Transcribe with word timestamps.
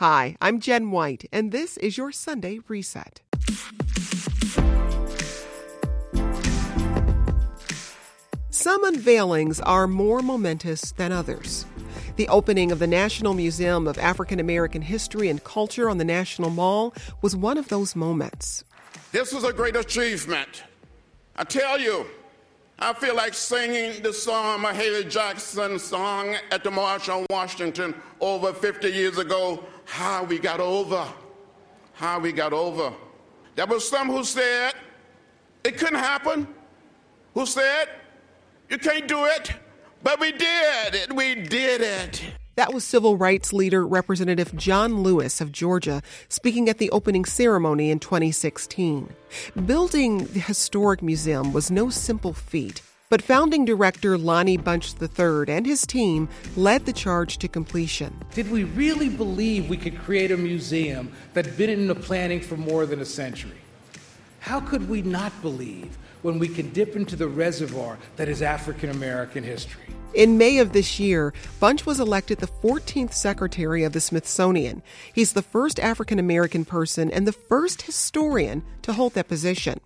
Hi, 0.00 0.34
I'm 0.40 0.60
Jen 0.60 0.90
White, 0.92 1.28
and 1.30 1.52
this 1.52 1.76
is 1.76 1.98
your 1.98 2.10
Sunday 2.10 2.60
Reset. 2.68 3.20
Some 8.48 8.82
unveilings 8.82 9.60
are 9.60 9.86
more 9.86 10.20
momentous 10.20 10.92
than 10.92 11.12
others. 11.12 11.66
The 12.16 12.28
opening 12.28 12.72
of 12.72 12.78
the 12.78 12.86
National 12.86 13.34
Museum 13.34 13.86
of 13.86 13.98
African 13.98 14.40
American 14.40 14.80
History 14.80 15.28
and 15.28 15.44
Culture 15.44 15.90
on 15.90 15.98
the 15.98 16.04
National 16.06 16.48
Mall 16.48 16.94
was 17.20 17.36
one 17.36 17.58
of 17.58 17.68
those 17.68 17.94
moments. 17.94 18.64
This 19.12 19.34
was 19.34 19.44
a 19.44 19.52
great 19.52 19.76
achievement. 19.76 20.62
I 21.36 21.44
tell 21.44 21.78
you, 21.78 22.06
I 22.82 22.94
feel 22.94 23.14
like 23.14 23.34
singing 23.34 24.02
the 24.02 24.10
song, 24.10 24.60
Mahalia 24.60 25.08
Jackson 25.08 25.78
song 25.78 26.34
at 26.50 26.64
the 26.64 26.70
March 26.70 27.10
on 27.10 27.26
Washington 27.28 27.94
over 28.20 28.54
50 28.54 28.88
years 28.88 29.18
ago, 29.18 29.62
How 29.84 30.24
We 30.24 30.38
Got 30.38 30.60
Over. 30.60 31.06
How 31.92 32.18
We 32.18 32.32
Got 32.32 32.54
Over. 32.54 32.94
There 33.54 33.66
was 33.66 33.86
some 33.86 34.08
who 34.08 34.24
said 34.24 34.72
it 35.62 35.76
couldn't 35.76 35.98
happen, 35.98 36.48
who 37.34 37.44
said 37.44 37.90
you 38.70 38.78
can't 38.78 39.06
do 39.06 39.26
it, 39.26 39.52
but 40.02 40.18
we 40.18 40.32
did 40.32 40.94
it. 40.94 41.12
We 41.12 41.34
did 41.34 41.82
it. 41.82 42.39
That 42.60 42.74
was 42.74 42.84
civil 42.84 43.16
rights 43.16 43.54
leader 43.54 43.86
Representative 43.86 44.54
John 44.54 45.02
Lewis 45.02 45.40
of 45.40 45.50
Georgia 45.50 46.02
speaking 46.28 46.68
at 46.68 46.76
the 46.76 46.90
opening 46.90 47.24
ceremony 47.24 47.90
in 47.90 48.00
2016. 48.00 49.14
Building 49.64 50.26
the 50.26 50.40
historic 50.40 51.00
museum 51.00 51.54
was 51.54 51.70
no 51.70 51.88
simple 51.88 52.34
feat, 52.34 52.82
but 53.08 53.22
founding 53.22 53.64
director 53.64 54.18
Lonnie 54.18 54.58
Bunch 54.58 54.92
III 55.00 55.46
and 55.48 55.64
his 55.64 55.86
team 55.86 56.28
led 56.54 56.84
the 56.84 56.92
charge 56.92 57.38
to 57.38 57.48
completion. 57.48 58.14
Did 58.34 58.50
we 58.50 58.64
really 58.64 59.08
believe 59.08 59.70
we 59.70 59.78
could 59.78 59.98
create 59.98 60.30
a 60.30 60.36
museum 60.36 61.10
that 61.32 61.46
had 61.46 61.56
been 61.56 61.70
in 61.70 61.86
the 61.86 61.94
planning 61.94 62.42
for 62.42 62.58
more 62.58 62.84
than 62.84 63.00
a 63.00 63.06
century? 63.06 63.56
How 64.40 64.60
could 64.60 64.86
we 64.86 65.00
not 65.00 65.32
believe 65.40 65.96
when 66.20 66.38
we 66.38 66.48
can 66.48 66.68
dip 66.74 66.94
into 66.94 67.16
the 67.16 67.28
reservoir 67.28 67.96
that 68.16 68.28
is 68.28 68.42
African 68.42 68.90
American 68.90 69.44
history? 69.44 69.86
In 70.12 70.38
May 70.38 70.58
of 70.58 70.72
this 70.72 70.98
year, 70.98 71.32
Bunch 71.60 71.86
was 71.86 72.00
elected 72.00 72.38
the 72.38 72.48
14th 72.48 73.12
Secretary 73.12 73.84
of 73.84 73.92
the 73.92 74.00
Smithsonian. 74.00 74.82
He's 75.12 75.34
the 75.34 75.42
first 75.42 75.78
African 75.78 76.18
American 76.18 76.64
person 76.64 77.12
and 77.12 77.28
the 77.28 77.32
first 77.32 77.82
historian 77.82 78.64
to 78.82 78.92
hold 78.92 79.14
that 79.14 79.28
position. 79.28 79.80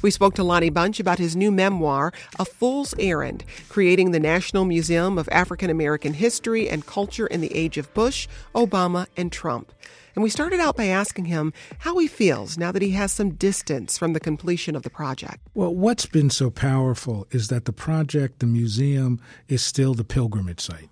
We 0.00 0.12
spoke 0.12 0.36
to 0.36 0.44
Lonnie 0.44 0.70
Bunch 0.70 1.00
about 1.00 1.18
his 1.18 1.34
new 1.34 1.50
memoir, 1.50 2.12
A 2.38 2.44
Fool's 2.44 2.94
Errand 3.00 3.44
Creating 3.68 4.12
the 4.12 4.20
National 4.20 4.64
Museum 4.64 5.18
of 5.18 5.28
African 5.32 5.70
American 5.70 6.14
History 6.14 6.68
and 6.68 6.86
Culture 6.86 7.26
in 7.26 7.40
the 7.40 7.52
Age 7.52 7.76
of 7.76 7.92
Bush, 7.94 8.28
Obama, 8.54 9.08
and 9.16 9.32
Trump. 9.32 9.72
And 10.14 10.22
we 10.22 10.30
started 10.30 10.60
out 10.60 10.76
by 10.76 10.86
asking 10.86 11.26
him 11.26 11.52
how 11.78 11.98
he 11.98 12.06
feels 12.06 12.56
now 12.56 12.70
that 12.72 12.82
he 12.82 12.90
has 12.90 13.12
some 13.12 13.30
distance 13.30 13.98
from 13.98 14.12
the 14.12 14.20
completion 14.20 14.76
of 14.76 14.82
the 14.82 14.90
project. 14.90 15.46
Well, 15.54 15.74
what's 15.74 16.06
been 16.06 16.30
so 16.30 16.50
powerful 16.50 17.26
is 17.30 17.48
that 17.48 17.64
the 17.64 17.72
project, 17.72 18.38
the 18.38 18.46
museum, 18.46 19.20
is 19.48 19.64
still 19.64 19.94
the 19.94 20.04
pilgrimage 20.04 20.60
site 20.60 20.88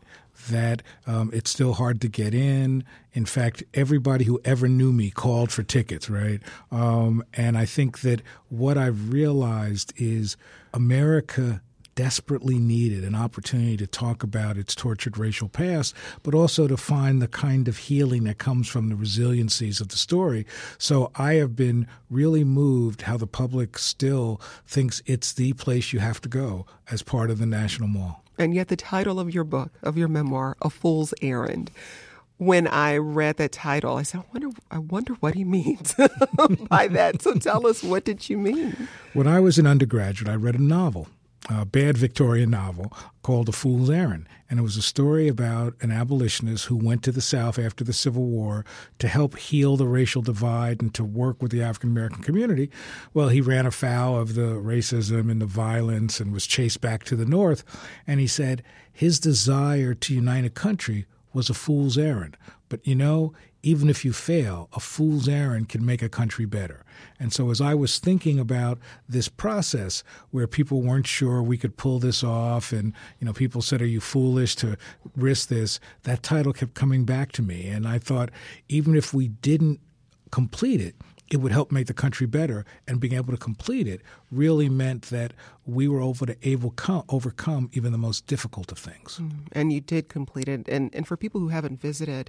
that 0.50 0.82
um, 1.06 1.30
it's 1.32 1.50
still 1.50 1.74
hard 1.74 2.00
to 2.00 2.08
get 2.08 2.34
in. 2.34 2.84
In 3.12 3.24
fact, 3.24 3.62
everybody 3.74 4.24
who 4.24 4.40
ever 4.44 4.68
knew 4.68 4.92
me 4.92 5.10
called 5.10 5.52
for 5.52 5.62
tickets, 5.62 6.10
right? 6.10 6.40
Um, 6.70 7.22
and 7.34 7.56
I 7.56 7.64
think 7.64 8.00
that 8.00 8.22
what 8.48 8.76
I've 8.76 9.12
realized 9.12 9.92
is 9.96 10.36
America 10.74 11.62
desperately 11.94 12.58
needed 12.58 13.04
an 13.04 13.14
opportunity 13.14 13.76
to 13.76 13.86
talk 13.86 14.22
about 14.22 14.56
its 14.56 14.74
tortured 14.74 15.18
racial 15.18 15.48
past, 15.48 15.94
but 16.22 16.34
also 16.34 16.66
to 16.66 16.76
find 16.76 17.20
the 17.20 17.28
kind 17.28 17.68
of 17.68 17.76
healing 17.76 18.24
that 18.24 18.38
comes 18.38 18.68
from 18.68 18.88
the 18.88 18.94
resiliencies 18.94 19.80
of 19.80 19.88
the 19.88 19.96
story. 19.96 20.46
So 20.78 21.10
I 21.14 21.34
have 21.34 21.56
been 21.56 21.86
really 22.10 22.44
moved 22.44 23.02
how 23.02 23.16
the 23.16 23.26
public 23.26 23.78
still 23.78 24.40
thinks 24.66 25.02
it's 25.06 25.32
the 25.32 25.52
place 25.54 25.92
you 25.92 26.00
have 26.00 26.20
to 26.22 26.28
go 26.28 26.66
as 26.90 27.02
part 27.02 27.30
of 27.30 27.38
the 27.38 27.46
National 27.46 27.88
Mall. 27.88 28.22
And 28.38 28.54
yet, 28.54 28.68
the 28.68 28.76
title 28.76 29.20
of 29.20 29.32
your 29.32 29.44
book, 29.44 29.72
of 29.82 29.98
your 29.98 30.08
memoir, 30.08 30.56
A 30.62 30.70
Fool's 30.70 31.12
Errand, 31.20 31.70
when 32.38 32.66
I 32.66 32.96
read 32.96 33.36
that 33.36 33.52
title, 33.52 33.96
I 33.96 34.02
said, 34.02 34.20
I 34.20 34.24
wonder, 34.32 34.58
I 34.70 34.78
wonder 34.78 35.14
what 35.14 35.34
he 35.34 35.44
means 35.58 35.94
by 36.68 36.88
that. 36.88 37.22
So 37.22 37.34
tell 37.34 37.66
us, 37.66 37.82
what 37.82 38.04
did 38.04 38.28
you 38.28 38.38
mean? 38.38 38.88
When 39.12 39.26
I 39.26 39.38
was 39.38 39.58
an 39.58 39.66
undergraduate, 39.66 40.30
I 40.30 40.34
read 40.34 40.56
a 40.56 40.62
novel 40.62 41.08
a 41.48 41.64
bad 41.64 41.96
Victorian 41.98 42.50
novel 42.50 42.92
called 43.22 43.48
A 43.48 43.52
Fool's 43.52 43.90
Errand. 43.90 44.28
And 44.48 44.58
it 44.60 44.62
was 44.62 44.76
a 44.76 44.82
story 44.82 45.28
about 45.28 45.74
an 45.80 45.90
abolitionist 45.90 46.66
who 46.66 46.76
went 46.76 47.02
to 47.04 47.12
the 47.12 47.20
South 47.20 47.58
after 47.58 47.82
the 47.82 47.92
Civil 47.92 48.24
War 48.24 48.64
to 48.98 49.08
help 49.08 49.36
heal 49.36 49.76
the 49.76 49.86
racial 49.86 50.22
divide 50.22 50.80
and 50.80 50.94
to 50.94 51.04
work 51.04 51.42
with 51.42 51.50
the 51.50 51.62
African 51.62 51.90
American 51.90 52.22
community. 52.22 52.70
Well, 53.12 53.28
he 53.28 53.40
ran 53.40 53.66
afoul 53.66 54.18
of 54.18 54.34
the 54.34 54.54
racism 54.54 55.30
and 55.30 55.40
the 55.40 55.46
violence 55.46 56.20
and 56.20 56.32
was 56.32 56.46
chased 56.46 56.80
back 56.80 57.04
to 57.04 57.16
the 57.16 57.26
North. 57.26 57.64
And 58.06 58.20
he 58.20 58.26
said 58.26 58.62
his 58.92 59.18
desire 59.18 59.94
to 59.94 60.14
unite 60.14 60.44
a 60.44 60.50
country 60.50 61.06
was 61.32 61.48
a 61.48 61.54
fool's 61.54 61.96
errand. 61.96 62.36
But 62.68 62.86
you 62.86 62.94
know, 62.94 63.32
even 63.62 63.88
if 63.88 64.04
you 64.04 64.12
fail, 64.12 64.68
a 64.72 64.80
fool's 64.80 65.28
errand 65.28 65.68
can 65.68 65.86
make 65.86 66.02
a 66.02 66.08
country 66.08 66.44
better. 66.44 66.84
And 67.18 67.32
so, 67.32 67.50
as 67.50 67.60
I 67.60 67.74
was 67.74 67.98
thinking 67.98 68.38
about 68.40 68.78
this 69.08 69.28
process 69.28 70.02
where 70.30 70.48
people 70.48 70.82
weren't 70.82 71.06
sure 71.06 71.42
we 71.42 71.56
could 71.56 71.76
pull 71.76 72.00
this 72.00 72.24
off, 72.24 72.72
and 72.72 72.92
you 73.20 73.26
know, 73.26 73.32
people 73.32 73.62
said, 73.62 73.80
"Are 73.80 73.86
you 73.86 74.00
foolish 74.00 74.56
to 74.56 74.76
risk 75.16 75.48
this?" 75.48 75.78
That 76.02 76.22
title 76.22 76.52
kept 76.52 76.74
coming 76.74 77.04
back 77.04 77.30
to 77.32 77.42
me, 77.42 77.68
and 77.68 77.86
I 77.86 77.98
thought, 77.98 78.30
even 78.68 78.96
if 78.96 79.14
we 79.14 79.28
didn't 79.28 79.80
complete 80.32 80.80
it, 80.80 80.96
it 81.30 81.36
would 81.40 81.52
help 81.52 81.70
make 81.70 81.86
the 81.86 81.94
country 81.94 82.26
better. 82.26 82.64
And 82.88 82.98
being 82.98 83.14
able 83.14 83.32
to 83.32 83.38
complete 83.38 83.86
it 83.86 84.02
really 84.30 84.68
meant 84.68 85.02
that 85.04 85.32
we 85.64 85.86
were 85.86 86.00
able 86.00 86.26
to 86.26 86.36
able 86.42 86.70
come, 86.72 87.04
overcome 87.08 87.70
even 87.72 87.92
the 87.92 87.98
most 87.98 88.26
difficult 88.26 88.72
of 88.72 88.78
things. 88.78 89.18
Mm, 89.22 89.46
and 89.52 89.72
you 89.72 89.80
did 89.80 90.08
complete 90.08 90.48
it. 90.48 90.68
And 90.68 90.92
and 90.92 91.06
for 91.06 91.16
people 91.16 91.40
who 91.40 91.48
haven't 91.48 91.80
visited, 91.80 92.28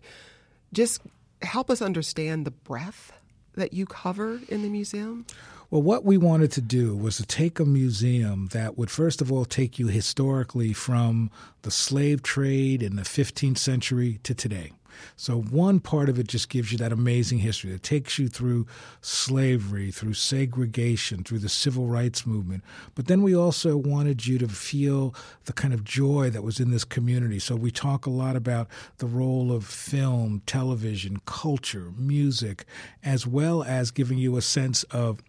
just 0.71 1.01
help 1.43 1.69
us 1.69 1.81
understand 1.81 2.45
the 2.45 2.51
breadth 2.51 3.13
that 3.55 3.73
you 3.73 3.85
cover 3.85 4.39
in 4.49 4.61
the 4.61 4.69
museum? 4.69 5.25
Well, 5.69 5.81
what 5.81 6.05
we 6.05 6.17
wanted 6.17 6.51
to 6.51 6.61
do 6.61 6.95
was 6.95 7.17
to 7.17 7.25
take 7.25 7.59
a 7.59 7.65
museum 7.65 8.49
that 8.51 8.77
would, 8.77 8.91
first 8.91 9.21
of 9.21 9.31
all, 9.31 9.43
take 9.43 9.79
you 9.79 9.87
historically 9.87 10.71
from 10.71 11.31
the 11.63 11.71
slave 11.71 12.21
trade 12.21 12.83
in 12.83 12.95
the 12.95 13.01
15th 13.01 13.57
century 13.57 14.19
to 14.23 14.35
today. 14.35 14.71
So 15.15 15.41
one 15.41 15.79
part 15.79 16.09
of 16.09 16.19
it 16.19 16.27
just 16.27 16.49
gives 16.49 16.71
you 16.71 16.77
that 16.79 16.91
amazing 16.91 17.39
history 17.39 17.71
that 17.71 17.83
takes 17.83 18.17
you 18.19 18.27
through 18.27 18.67
slavery, 19.01 19.91
through 19.91 20.13
segregation, 20.13 21.23
through 21.23 21.39
the 21.39 21.49
civil 21.49 21.87
rights 21.87 22.25
movement. 22.25 22.63
But 22.95 23.07
then 23.07 23.21
we 23.21 23.35
also 23.35 23.77
wanted 23.77 24.25
you 24.25 24.37
to 24.39 24.47
feel 24.47 25.15
the 25.45 25.53
kind 25.53 25.73
of 25.73 25.83
joy 25.83 26.29
that 26.29 26.43
was 26.43 26.59
in 26.59 26.71
this 26.71 26.83
community. 26.83 27.39
So 27.39 27.55
we 27.55 27.71
talk 27.71 28.05
a 28.05 28.09
lot 28.09 28.35
about 28.35 28.67
the 28.97 29.07
role 29.07 29.51
of 29.51 29.65
film, 29.65 30.41
television, 30.45 31.21
culture, 31.25 31.91
music, 31.97 32.65
as 33.03 33.27
well 33.27 33.63
as 33.63 33.91
giving 33.91 34.17
you 34.17 34.37
a 34.37 34.41
sense 34.41 34.83
of 34.83 35.21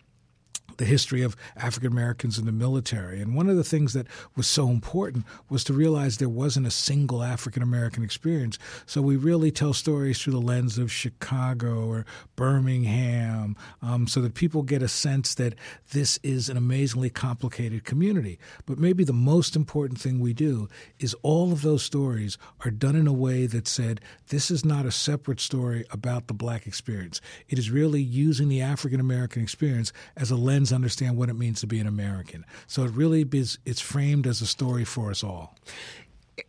the 0.78 0.84
history 0.84 1.22
of 1.22 1.36
African 1.56 1.90
Americans 1.90 2.38
in 2.38 2.46
the 2.46 2.52
military. 2.52 3.20
And 3.20 3.34
one 3.34 3.48
of 3.48 3.56
the 3.56 3.64
things 3.64 3.92
that 3.92 4.06
was 4.36 4.46
so 4.46 4.68
important 4.68 5.24
was 5.48 5.64
to 5.64 5.72
realize 5.72 6.18
there 6.18 6.28
wasn't 6.28 6.66
a 6.66 6.70
single 6.70 7.22
African 7.22 7.62
American 7.62 8.02
experience. 8.02 8.58
So 8.86 9.02
we 9.02 9.16
really 9.16 9.50
tell 9.50 9.72
stories 9.72 10.20
through 10.20 10.34
the 10.34 10.40
lens 10.40 10.78
of 10.78 10.92
Chicago 10.92 11.86
or 11.88 12.06
Birmingham, 12.36 13.56
um, 13.82 14.06
so 14.06 14.20
that 14.20 14.34
people 14.34 14.62
get 14.62 14.82
a 14.82 14.88
sense 14.88 15.34
that 15.34 15.54
this 15.92 16.18
is 16.22 16.48
an 16.48 16.56
amazingly 16.56 17.10
complicated 17.10 17.84
community. 17.84 18.38
But 18.66 18.78
maybe 18.78 19.04
the 19.04 19.12
most 19.12 19.56
important 19.56 20.00
thing 20.00 20.20
we 20.20 20.32
do 20.32 20.68
is 20.98 21.14
all 21.22 21.52
of 21.52 21.62
those 21.62 21.82
stories 21.82 22.38
are 22.64 22.70
done 22.70 22.96
in 22.96 23.06
a 23.06 23.12
way 23.12 23.46
that 23.46 23.68
said 23.68 24.00
this 24.28 24.50
is 24.50 24.64
not 24.64 24.86
a 24.86 24.92
separate 24.92 25.40
story 25.40 25.84
about 25.90 26.26
the 26.26 26.34
black 26.34 26.66
experience. 26.66 27.20
It 27.48 27.58
is 27.58 27.70
really 27.70 28.02
using 28.02 28.48
the 28.48 28.60
African 28.62 29.00
American 29.00 29.42
experience 29.42 29.92
as 30.16 30.30
a 30.30 30.36
lens 30.36 30.63
to 30.70 30.74
understand 30.74 31.16
what 31.16 31.28
it 31.28 31.34
means 31.34 31.60
to 31.60 31.66
be 31.66 31.80
an 31.80 31.86
American. 31.86 32.44
So 32.66 32.84
it 32.84 32.90
really 32.92 33.28
is 33.32 33.58
it's 33.64 33.80
framed 33.80 34.26
as 34.26 34.40
a 34.40 34.46
story 34.46 34.84
for 34.84 35.10
us 35.10 35.24
all 35.24 35.54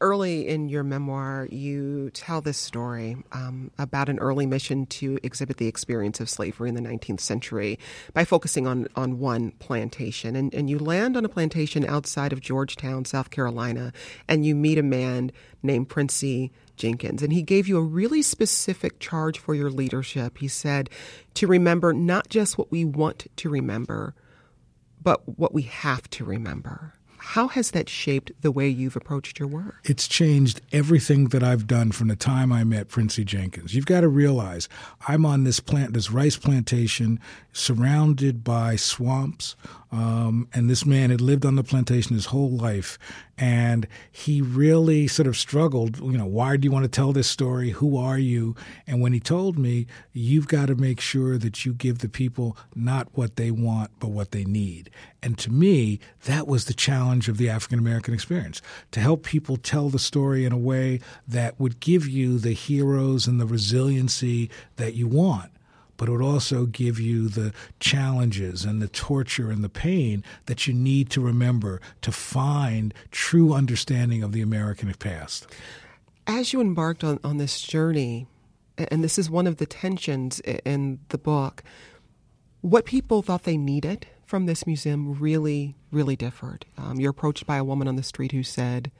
early 0.02 0.48
in 0.48 0.70
your 0.70 0.84
memoir, 0.84 1.48
you 1.52 2.10
tell 2.12 2.42
this 2.42 2.58
story 2.58 3.18
um, 3.32 3.72
about 3.78 4.10
an 4.10 4.20
early 4.20 4.46
mission 4.46 4.86
to 4.88 5.20
exhibit 5.24 5.58
the 5.58 5.68
experience 5.68 6.20
of 6.20 6.30
slavery 6.30 6.70
in 6.70 6.76
the 6.76 6.82
19th 6.82 7.20
century 7.20 7.80
by 8.14 8.26
focusing 8.26 8.68
on, 8.68 8.88
on 8.96 9.20
one 9.20 9.52
plantation. 9.60 10.36
And, 10.36 10.54
and 10.54 10.70
you 10.70 10.80
land 10.80 11.16
on 11.16 11.26
a 11.26 11.30
plantation 11.30 11.86
outside 11.86 12.34
of 12.34 12.42
Georgetown, 12.42 13.06
South 13.06 13.30
Carolina, 13.30 13.92
and 14.28 14.46
you 14.46 14.56
meet 14.56 14.78
a 14.78 14.84
man 14.84 15.32
named 15.64 15.90
Princey 15.90 16.52
Jenkins. 16.76 17.22
And 17.22 17.32
he 17.32 17.42
gave 17.42 17.68
you 17.68 17.78
a 17.78 17.84
really 17.84 18.22
specific 18.22 19.00
charge 19.00 19.40
for 19.40 19.56
your 19.56 19.70
leadership. 19.70 20.38
He 20.40 20.48
said 20.48 20.90
to 21.36 21.48
remember 21.48 21.94
not 21.94 22.30
just 22.30 22.58
what 22.58 22.72
we 22.72 22.86
want 22.86 23.28
to 23.36 23.50
remember, 23.50 24.16
but 25.02 25.38
what 25.38 25.54
we 25.54 25.64
have 25.64 26.10
to 26.12 26.26
remember. 26.26 26.96
How 27.30 27.48
has 27.50 27.72
that 27.72 27.90
shaped 27.90 28.32
the 28.42 28.52
way 28.52 28.70
you've 28.70 28.96
approached 28.96 29.40
your 29.40 29.48
work? 29.48 29.82
It's 29.84 30.08
changed 30.08 30.62
everything 30.72 31.30
that 31.30 31.44
I've 31.44 31.66
done 31.66 31.92
from 31.92 32.08
the 32.08 32.16
time 32.16 32.54
I 32.54 32.64
met 32.64 32.88
Princey 32.88 33.26
Jenkins. 33.26 33.74
You've 33.74 33.88
got 33.88 34.02
to 34.02 34.08
realize 34.08 34.70
I'm 35.08 35.26
on 35.26 35.44
this 35.44 35.60
plant, 35.60 35.94
this 35.94 36.12
rice 36.12 36.38
plantation, 36.38 37.20
surrounded 37.52 38.44
by 38.44 38.76
swamps. 38.76 39.56
Um, 39.96 40.50
and 40.54 40.70
this 40.70 40.86
man 40.86 41.10
had 41.10 41.22
lived 41.22 41.46
on 41.46 41.56
the 41.56 41.64
plantation 41.64 42.16
his 42.16 42.26
whole 42.26 42.52
life, 42.52 43.00
and 43.38 43.88
he 44.12 44.42
really 44.42 45.08
sort 45.08 45.26
of 45.26 45.38
struggled. 45.38 46.00
You 46.00 46.18
know, 46.18 46.26
why 46.26 46.58
do 46.58 46.66
you 46.66 46.72
want 46.72 46.84
to 46.84 46.92
tell 46.92 47.14
this 47.14 47.30
story? 47.30 47.70
Who 47.70 47.96
are 47.96 48.20
you? 48.20 48.58
And 48.86 49.00
when 49.00 49.14
he 49.14 49.22
told 49.22 49.58
me, 49.58 49.88
you've 50.12 50.50
got 50.50 50.66
to 50.66 50.76
make 50.76 51.00
sure 51.00 51.38
that 51.38 51.66
you 51.66 51.74
give 51.74 52.00
the 52.00 52.10
people 52.10 52.58
not 52.76 53.08
what 53.14 53.38
they 53.38 53.52
want, 53.52 53.92
but 54.02 54.10
what 54.10 54.32
they 54.32 54.44
need. 54.44 54.90
And 55.24 55.38
to 55.38 55.50
me, 55.50 56.02
that 56.26 56.46
was 56.46 56.66
the 56.66 56.74
challenge 56.74 57.30
of 57.30 57.38
the 57.38 57.50
African 57.50 57.80
American 57.80 58.14
experience 58.14 58.62
to 58.92 59.00
help 59.00 59.24
people 59.24 59.56
tell 59.56 59.88
the 59.88 59.98
story 59.98 60.44
in 60.44 60.52
a 60.52 60.58
way 60.58 61.00
that 61.26 61.58
would 61.58 61.80
give 61.80 62.06
you 62.06 62.38
the 62.38 62.52
heroes 62.52 63.28
and 63.28 63.40
the 63.40 63.48
resiliency 63.48 64.50
that 64.76 64.94
you 64.96 65.08
want 65.08 65.52
but 65.98 66.08
it 66.08 66.12
would 66.12 66.22
also 66.22 66.66
give 66.66 67.00
you 67.00 67.28
the 67.28 67.54
challenges 67.80 68.66
and 68.66 68.82
the 68.82 68.88
torture 68.88 69.52
and 69.52 69.64
the 69.64 69.70
pain 69.70 70.24
that 70.46 70.68
you 70.68 70.74
need 70.74 71.10
to 71.12 71.22
remember 71.22 71.82
to 72.02 72.12
find 72.12 72.94
true 73.12 73.54
understanding 73.54 74.24
of 74.24 74.32
the 74.32 74.42
American 74.42 74.92
past. 74.94 75.48
As 76.28 76.54
you 76.54 76.62
embarked 76.62 77.04
on, 77.04 77.20
on 77.24 77.38
this 77.38 77.62
journey, 77.62 78.28
and 78.78 79.04
this 79.04 79.18
is 79.18 79.30
one 79.30 79.48
of 79.48 79.58
the 79.58 79.66
tensions 79.66 80.40
in 80.40 81.00
the 81.10 81.18
book, 81.18 81.64
what 82.62 82.86
people 82.86 83.22
thought 83.22 83.44
they 83.44 83.58
needed 83.58 84.08
from 84.26 84.46
this 84.46 84.66
museum 84.66 85.14
really, 85.14 85.76
really 85.92 86.16
differed. 86.16 86.66
Um, 86.78 87.00
you're 87.00 87.12
approached 87.12 87.46
by 87.46 87.58
a 87.58 87.64
woman 87.64 87.88
on 87.88 87.96
the 87.96 88.04
street 88.04 88.32
who 88.32 88.44
said, 88.44 88.92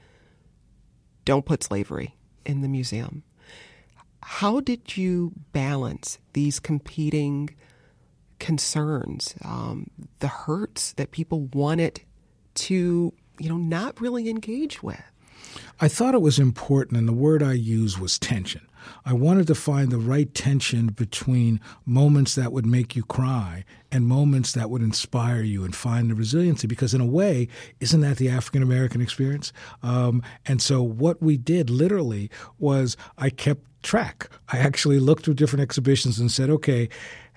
Don't 1.24 1.44
put 1.44 1.64
slavery 1.64 2.14
in 2.44 2.60
the 2.60 2.68
museum. 2.68 3.24
How 4.28 4.58
did 4.58 4.96
you 4.96 5.32
balance 5.52 6.18
these 6.32 6.58
competing 6.58 7.50
concerns, 8.40 9.36
um, 9.44 9.88
the 10.18 10.26
hurts 10.26 10.94
that 10.94 11.12
people 11.12 11.42
wanted 11.52 12.02
to, 12.54 13.14
you 13.38 13.48
know, 13.48 13.56
not 13.56 14.00
really 14.00 14.28
engage 14.28 14.82
with? 14.82 15.00
I 15.80 15.86
thought 15.86 16.14
it 16.14 16.20
was 16.22 16.40
important, 16.40 16.98
and 16.98 17.06
the 17.06 17.12
word 17.12 17.40
I 17.40 17.52
used 17.52 17.98
was 17.98 18.18
tension. 18.18 18.66
I 19.04 19.12
wanted 19.12 19.46
to 19.46 19.54
find 19.54 19.92
the 19.92 19.98
right 19.98 20.32
tension 20.34 20.88
between 20.88 21.60
moments 21.84 22.34
that 22.34 22.52
would 22.52 22.66
make 22.66 22.96
you 22.96 23.04
cry 23.04 23.64
and 23.92 24.06
moments 24.06 24.52
that 24.52 24.70
would 24.70 24.82
inspire 24.82 25.42
you 25.42 25.64
and 25.64 25.74
find 25.74 26.10
the 26.10 26.16
resiliency. 26.16 26.66
Because, 26.66 26.94
in 26.94 27.00
a 27.00 27.06
way, 27.06 27.46
isn't 27.78 28.00
that 28.00 28.16
the 28.16 28.28
African 28.28 28.62
American 28.62 29.00
experience? 29.00 29.52
Um, 29.84 30.22
and 30.46 30.60
so, 30.60 30.82
what 30.82 31.22
we 31.22 31.36
did 31.36 31.70
literally 31.70 32.28
was 32.58 32.96
I 33.16 33.30
kept 33.30 33.62
track. 33.86 34.28
I 34.48 34.58
actually 34.58 34.98
looked 34.98 35.24
through 35.24 35.34
different 35.34 35.62
exhibitions 35.62 36.18
and 36.18 36.30
said, 36.30 36.50
okay, 36.50 36.88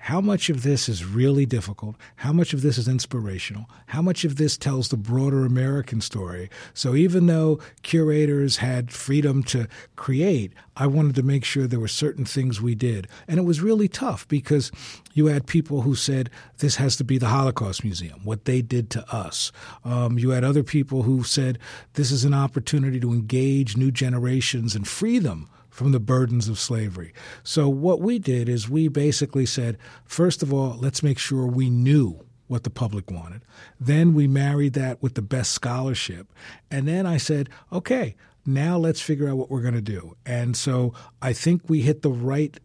how 0.04 0.20
much 0.20 0.48
of 0.48 0.62
this 0.62 0.88
is 0.88 1.04
really 1.04 1.44
difficult? 1.44 1.94
How 2.16 2.32
much 2.32 2.54
of 2.54 2.62
this 2.62 2.78
is 2.78 2.88
inspirational? 2.88 3.66
How 3.86 4.00
much 4.00 4.24
of 4.24 4.36
this 4.36 4.56
tells 4.56 4.88
the 4.88 4.96
broader 4.96 5.44
American 5.44 6.00
story? 6.00 6.48
So 6.72 6.94
even 6.94 7.26
though 7.26 7.60
curators 7.82 8.56
had 8.56 8.90
freedom 8.90 9.42
to 9.44 9.68
create, 9.96 10.54
I 10.74 10.86
wanted 10.86 11.16
to 11.16 11.22
make 11.22 11.44
sure 11.44 11.66
there 11.66 11.78
were 11.78 11.86
certain 11.86 12.24
things 12.24 12.62
we 12.62 12.74
did. 12.74 13.08
And 13.28 13.38
it 13.38 13.44
was 13.44 13.60
really 13.60 13.88
tough 13.88 14.26
because 14.26 14.72
you 15.12 15.26
had 15.26 15.46
people 15.46 15.82
who 15.82 15.94
said, 15.94 16.30
this 16.58 16.76
has 16.76 16.96
to 16.96 17.04
be 17.04 17.18
the 17.18 17.28
Holocaust 17.28 17.84
Museum, 17.84 18.20
what 18.24 18.46
they 18.46 18.62
did 18.62 18.88
to 18.90 19.14
us. 19.14 19.52
Um, 19.84 20.18
you 20.18 20.30
had 20.30 20.44
other 20.44 20.62
people 20.62 21.02
who 21.02 21.22
said, 21.22 21.58
this 21.92 22.10
is 22.10 22.24
an 22.24 22.34
opportunity 22.34 23.00
to 23.00 23.12
engage 23.12 23.76
new 23.76 23.90
generations 23.90 24.74
and 24.74 24.88
free 24.88 25.18
them 25.18 25.48
from 25.70 25.92
the 25.92 26.00
burdens 26.00 26.48
of 26.48 26.58
slavery. 26.58 27.12
So, 27.42 27.68
what 27.68 28.00
we 28.00 28.18
did 28.18 28.48
is 28.48 28.68
we 28.68 28.88
basically 28.88 29.46
said, 29.46 29.78
first 30.04 30.42
of 30.42 30.52
all, 30.52 30.76
let's 30.78 31.02
make 31.02 31.18
sure 31.18 31.46
we 31.46 31.70
knew 31.70 32.24
what 32.48 32.64
the 32.64 32.70
public 32.70 33.10
wanted. 33.10 33.42
Then 33.78 34.12
we 34.12 34.26
married 34.26 34.72
that 34.72 35.00
with 35.00 35.14
the 35.14 35.22
best 35.22 35.52
scholarship. 35.52 36.32
And 36.68 36.88
then 36.88 37.06
I 37.06 37.16
said, 37.16 37.48
okay, 37.72 38.16
now 38.44 38.76
let's 38.76 39.00
figure 39.00 39.28
out 39.28 39.36
what 39.36 39.50
we're 39.50 39.62
going 39.62 39.74
to 39.74 39.80
do. 39.80 40.16
And 40.26 40.56
so 40.56 40.92
I 41.22 41.32
think 41.32 41.62
we 41.68 41.82
hit 41.82 42.02
the 42.02 42.10
right 42.10 42.58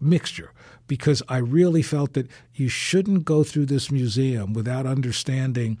mixture 0.00 0.52
because 0.86 1.22
I 1.28 1.36
really 1.36 1.82
felt 1.82 2.14
that 2.14 2.28
you 2.54 2.68
shouldn't 2.68 3.26
go 3.26 3.44
through 3.44 3.66
this 3.66 3.90
museum 3.90 4.54
without 4.54 4.86
understanding 4.86 5.78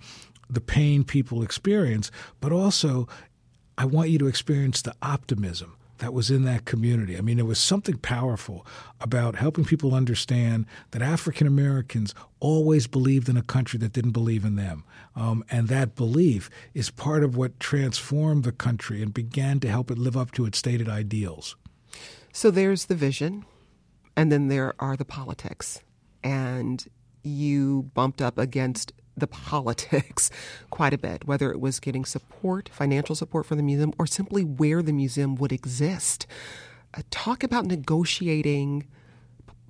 the 0.50 0.60
pain 0.60 1.02
people 1.02 1.42
experience, 1.42 2.10
but 2.40 2.52
also 2.52 3.08
I 3.78 3.86
want 3.86 4.10
you 4.10 4.18
to 4.18 4.26
experience 4.26 4.82
the 4.82 4.94
optimism 5.00 5.76
that 6.00 6.12
was 6.12 6.30
in 6.30 6.44
that 6.44 6.64
community. 6.64 7.16
I 7.16 7.20
mean, 7.20 7.36
there 7.36 7.46
was 7.46 7.58
something 7.58 7.96
powerful 7.98 8.66
about 9.00 9.36
helping 9.36 9.64
people 9.64 9.94
understand 9.94 10.66
that 10.90 11.00
African 11.00 11.46
Americans 11.46 12.14
always 12.40 12.86
believed 12.86 13.28
in 13.28 13.36
a 13.36 13.42
country 13.42 13.78
that 13.78 13.92
didn't 13.92 14.10
believe 14.10 14.44
in 14.44 14.56
them. 14.56 14.84
Um, 15.14 15.44
and 15.50 15.68
that 15.68 15.96
belief 15.96 16.50
is 16.74 16.90
part 16.90 17.22
of 17.22 17.36
what 17.36 17.60
transformed 17.60 18.44
the 18.44 18.52
country 18.52 19.02
and 19.02 19.14
began 19.14 19.60
to 19.60 19.68
help 19.68 19.90
it 19.90 19.98
live 19.98 20.16
up 20.16 20.32
to 20.32 20.46
its 20.46 20.58
stated 20.58 20.88
ideals. 20.88 21.56
So 22.32 22.50
there's 22.50 22.86
the 22.86 22.94
vision, 22.94 23.44
and 24.16 24.30
then 24.30 24.48
there 24.48 24.74
are 24.78 24.96
the 24.96 25.04
politics. 25.04 25.80
And 26.22 26.86
you 27.22 27.90
bumped 27.94 28.22
up 28.22 28.38
against 28.38 28.92
the 29.20 29.26
politics 29.26 30.30
quite 30.70 30.92
a 30.92 30.98
bit, 30.98 31.26
whether 31.26 31.50
it 31.50 31.60
was 31.60 31.80
getting 31.80 32.04
support, 32.04 32.68
financial 32.68 33.14
support 33.14 33.46
for 33.46 33.54
the 33.54 33.62
museum, 33.62 33.92
or 33.98 34.06
simply 34.06 34.42
where 34.42 34.82
the 34.82 34.92
museum 34.92 35.34
would 35.36 35.52
exist. 35.52 36.26
Uh, 36.92 37.02
talk 37.10 37.44
about 37.44 37.66
negotiating 37.66 38.86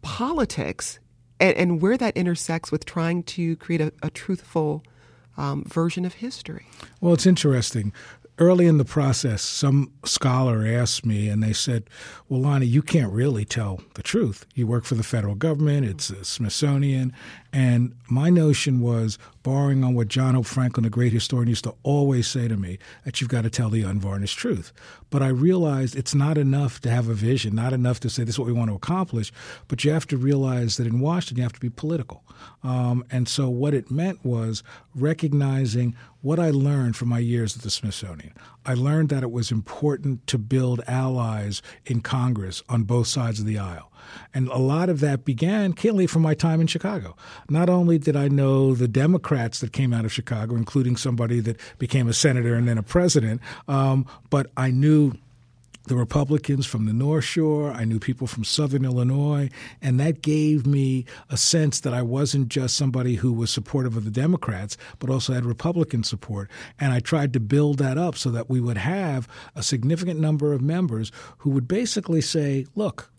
politics 0.02 0.99
and, 1.38 1.57
and, 1.57 1.83
where 1.83 1.97
that 1.97 2.16
intersects 2.16 2.73
with 2.73 2.87
trying 2.87 3.23
to 3.23 3.57
create 3.57 3.80
a, 3.80 3.92
a 4.02 4.09
truthful 4.11 4.83
um, 5.37 5.64
version 5.64 6.07
of 6.07 6.14
history. 6.14 6.66
Well, 7.00 7.12
it's 7.12 7.26
interesting 7.26 7.92
early 8.40 8.66
in 8.66 8.78
the 8.78 8.85
process, 8.85 9.42
some 9.42 9.92
scholar 10.04 10.66
asked 10.66 11.04
me, 11.04 11.28
and 11.28 11.42
they 11.42 11.52
said, 11.52 11.88
Well, 12.28 12.40
Lonnie, 12.40 12.66
you 12.66 12.83
can't 12.83 13.12
really 13.12 13.45
tell 13.45 13.83
the 13.95 14.02
truth. 14.02 14.47
You 14.54 14.66
work 14.66 14.85
for 14.85 14.95
the 14.95 15.02
federal 15.02 15.35
government, 15.35 15.87
it's 15.87 16.09
the 16.09 16.25
Smithsonian. 16.25 17.12
And 17.52 17.95
my 18.09 18.30
notion 18.30 18.80
was, 18.80 19.19
borrowing 19.42 19.83
on 19.83 19.95
what 19.95 20.09
John 20.09 20.35
Hope 20.35 20.47
Franklin, 20.47 20.85
the 20.85 20.90
great 20.90 21.12
historian, 21.12 21.49
used 21.49 21.64
to 21.64 21.75
always 21.83 22.26
say 22.26 22.47
to 22.47 22.57
me, 22.57 22.78
that 23.04 23.21
you've 23.21 23.30
got 23.30 23.42
to 23.42 23.50
tell 23.50 23.71
the 23.71 23.83
unvarnished 23.83 24.38
truth. 24.38 24.73
But 25.09 25.23
I 25.23 25.28
realized 25.28 25.97
it's 25.97 26.14
not 26.14 26.38
enough 26.38 26.80
to 26.83 26.90
have 26.90 27.09
a 27.09 27.14
vision, 27.14 27.54
not 27.54 27.73
enough 27.73 28.00
to 28.00 28.11
say 28.11 28.23
this 28.23 28.35
is 28.35 28.38
what 28.38 28.47
we 28.47 28.52
want 28.52 28.71
to 28.71 28.76
accomplish, 28.76 29.33
but 29.69 29.85
you 29.85 29.90
have 29.90 30.07
to 30.09 30.16
realize 30.16 30.76
that 30.76 30.87
in 30.87 31.00
Washington, 31.00 31.38
you 31.38 31.42
have 31.42 31.52
to 31.54 31.61
be 31.61 31.71
political. 31.71 32.23
Um, 32.62 33.04
and 33.11 33.28
so 33.28 33.49
what 33.49 33.75
it 33.75 33.90
meant 33.90 34.25
was 34.25 34.62
recognizing 34.95 35.97
what 36.23 36.38
I 36.38 36.50
learned 36.50 36.97
from 36.97 37.09
my 37.09 37.19
years 37.19 37.57
at 37.57 37.62
the 37.62 37.71
Smithsonian. 37.71 38.35
I 38.64 38.75
learned 38.75 39.09
that 39.09 39.23
it 39.23 39.31
was 39.31 39.50
important 39.50 40.26
to 40.29 40.38
build 40.38 40.83
allies 40.87 41.62
in 41.87 42.00
Congress 42.00 42.62
on 42.69 42.85
both 42.85 43.07
sides 43.07 43.40
of 43.40 43.47
the 43.47 43.59
aisle. 43.59 43.90
And 44.35 44.49
a 44.49 44.59
lot 44.59 44.88
of 44.88 45.00
that 45.00 45.25
began, 45.25 45.73
candidly, 45.73 46.07
from 46.07 46.23
my 46.23 46.35
time 46.35 46.61
in 46.61 46.67
Chicago. 46.67 47.17
Not 47.49 47.69
only 47.69 47.99
did 47.99 48.17
I 48.17 48.29
know 48.29 48.75
the 48.75 48.88
Democrats 48.88 49.61
that 49.61 49.73
came 49.73 49.93
out 49.93 50.05
of 50.05 50.12
Chicago, 50.12 50.57
including 50.57 50.97
somebody 50.97 51.40
that 51.40 51.61
became 51.79 52.09
a 52.09 52.12
senator 52.12 52.55
and 52.55 52.69
then 52.69 52.79
a 52.79 52.83
president, 52.83 53.40
um, 53.69 54.07
but 54.31 54.50
I 54.57 54.71
knew 54.71 55.12
the 55.90 55.97
Republicans 55.97 56.66
from 56.66 56.87
the 56.87 56.92
North 56.92 57.25
Shore. 57.25 57.73
I 57.73 57.85
knew 57.85 57.99
people 57.99 58.28
from 58.28 58.44
Southern 58.44 58.85
Illinois. 58.85 59.50
And 59.82 59.99
that 59.99 60.23
gave 60.23 60.64
me 60.64 61.04
a 61.28 61.37
sense 61.37 61.80
that 61.80 61.92
I 61.92 62.00
wasn't 62.00 62.49
just 62.49 62.76
somebody 62.76 63.16
who 63.16 63.32
was 63.32 63.50
supportive 63.50 63.97
of 63.97 64.04
the 64.04 64.11
Democrats, 64.11 64.76
but 65.00 65.11
also 65.11 65.32
had 65.32 65.44
Republican 65.44 66.04
support. 66.04 66.49
And 66.78 66.92
I 66.92 67.00
tried 67.00 67.32
to 67.32 67.40
build 67.40 67.78
that 67.78 67.99
up 67.99 68.16
so 68.16 68.30
that 68.30 68.49
we 68.49 68.61
would 68.61 68.78
have 68.78 69.26
a 69.56 69.64
significant 69.64 70.20
number 70.20 70.52
of 70.52 70.62
members 70.62 71.11
who 71.38 71.50
would 71.50 71.66
basically 71.66 72.20
say, 72.20 72.66
look, 72.76 73.11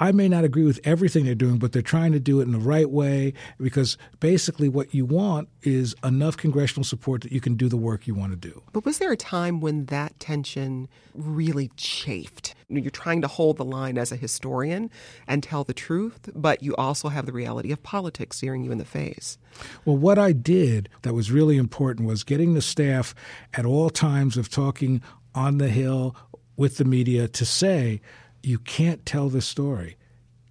I 0.00 0.12
may 0.12 0.28
not 0.30 0.44
agree 0.44 0.64
with 0.64 0.80
everything 0.82 1.26
they're 1.26 1.34
doing, 1.34 1.58
but 1.58 1.72
they're 1.72 1.82
trying 1.82 2.12
to 2.12 2.18
do 2.18 2.40
it 2.40 2.44
in 2.44 2.52
the 2.52 2.58
right 2.58 2.88
way 2.88 3.34
because 3.60 3.98
basically 4.18 4.66
what 4.66 4.94
you 4.94 5.04
want 5.04 5.50
is 5.62 5.94
enough 6.02 6.38
congressional 6.38 6.84
support 6.84 7.20
that 7.20 7.32
you 7.32 7.40
can 7.40 7.54
do 7.54 7.68
the 7.68 7.76
work 7.76 8.06
you 8.06 8.14
want 8.14 8.32
to 8.32 8.36
do. 8.36 8.62
But 8.72 8.86
was 8.86 8.96
there 8.96 9.12
a 9.12 9.16
time 9.16 9.60
when 9.60 9.84
that 9.86 10.18
tension 10.18 10.88
really 11.14 11.70
chafed? 11.76 12.54
You're 12.70 12.90
trying 12.90 13.20
to 13.20 13.28
hold 13.28 13.58
the 13.58 13.64
line 13.64 13.98
as 13.98 14.10
a 14.10 14.16
historian 14.16 14.90
and 15.28 15.42
tell 15.42 15.64
the 15.64 15.74
truth, 15.74 16.30
but 16.34 16.62
you 16.62 16.74
also 16.76 17.08
have 17.08 17.26
the 17.26 17.32
reality 17.32 17.70
of 17.70 17.82
politics 17.82 18.38
staring 18.38 18.64
you 18.64 18.72
in 18.72 18.78
the 18.78 18.86
face. 18.86 19.36
Well, 19.84 19.98
what 19.98 20.18
I 20.18 20.32
did 20.32 20.88
that 21.02 21.12
was 21.12 21.30
really 21.30 21.58
important 21.58 22.08
was 22.08 22.24
getting 22.24 22.54
the 22.54 22.62
staff 22.62 23.14
at 23.52 23.66
all 23.66 23.90
times 23.90 24.38
of 24.38 24.48
talking 24.48 25.02
on 25.34 25.58
the 25.58 25.68
Hill 25.68 26.16
with 26.56 26.78
the 26.78 26.86
media 26.86 27.28
to 27.28 27.44
say, 27.44 28.00
you 28.42 28.58
can't 28.58 29.04
tell 29.04 29.28
the 29.28 29.40
story 29.40 29.96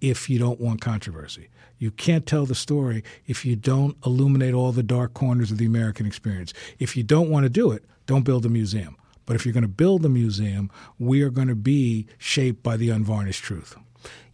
if 0.00 0.30
you 0.30 0.38
don't 0.38 0.60
want 0.60 0.80
controversy. 0.80 1.48
You 1.78 1.90
can't 1.90 2.26
tell 2.26 2.46
the 2.46 2.54
story 2.54 3.02
if 3.26 3.44
you 3.44 3.56
don't 3.56 3.96
illuminate 4.04 4.54
all 4.54 4.72
the 4.72 4.82
dark 4.82 5.14
corners 5.14 5.50
of 5.50 5.58
the 5.58 5.66
American 5.66 6.06
experience. 6.06 6.52
If 6.78 6.96
you 6.96 7.02
don't 7.02 7.30
want 7.30 7.44
to 7.44 7.50
do 7.50 7.72
it, 7.72 7.84
don't 8.06 8.24
build 8.24 8.44
a 8.44 8.50
museum. 8.50 8.96
But 9.24 9.36
if 9.36 9.46
you're 9.46 9.52
going 9.54 9.62
to 9.62 9.68
build 9.68 10.04
a 10.04 10.08
museum, 10.08 10.70
we 10.98 11.22
are 11.22 11.30
going 11.30 11.48
to 11.48 11.54
be 11.54 12.06
shaped 12.18 12.62
by 12.62 12.76
the 12.76 12.90
unvarnished 12.90 13.42
truth. 13.42 13.76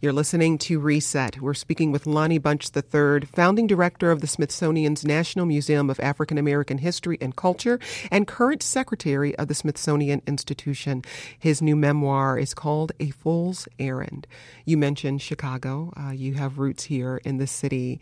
You're 0.01 0.13
listening 0.13 0.57
to 0.59 0.79
Reset. 0.79 1.41
We're 1.41 1.53
speaking 1.53 1.91
with 1.91 2.05
Lonnie 2.05 2.37
Bunch 2.37 2.69
III, 2.75 3.21
founding 3.21 3.67
director 3.67 4.11
of 4.11 4.21
the 4.21 4.27
Smithsonian's 4.27 5.03
National 5.03 5.45
Museum 5.45 5.89
of 5.89 5.99
African 5.99 6.37
American 6.37 6.77
History 6.77 7.17
and 7.19 7.35
Culture 7.35 7.79
and 8.11 8.27
current 8.27 8.61
secretary 8.61 9.35
of 9.37 9.47
the 9.47 9.55
Smithsonian 9.55 10.21
Institution. 10.27 11.03
His 11.37 11.61
new 11.61 11.75
memoir 11.75 12.37
is 12.37 12.53
called 12.53 12.91
A 12.99 13.09
Fool's 13.09 13.67
Errand. 13.79 14.27
You 14.65 14.77
mentioned 14.77 15.21
Chicago. 15.21 15.93
Uh, 15.97 16.11
you 16.11 16.35
have 16.35 16.59
roots 16.59 16.83
here 16.83 17.21
in 17.25 17.37
the 17.37 17.47
city. 17.47 17.99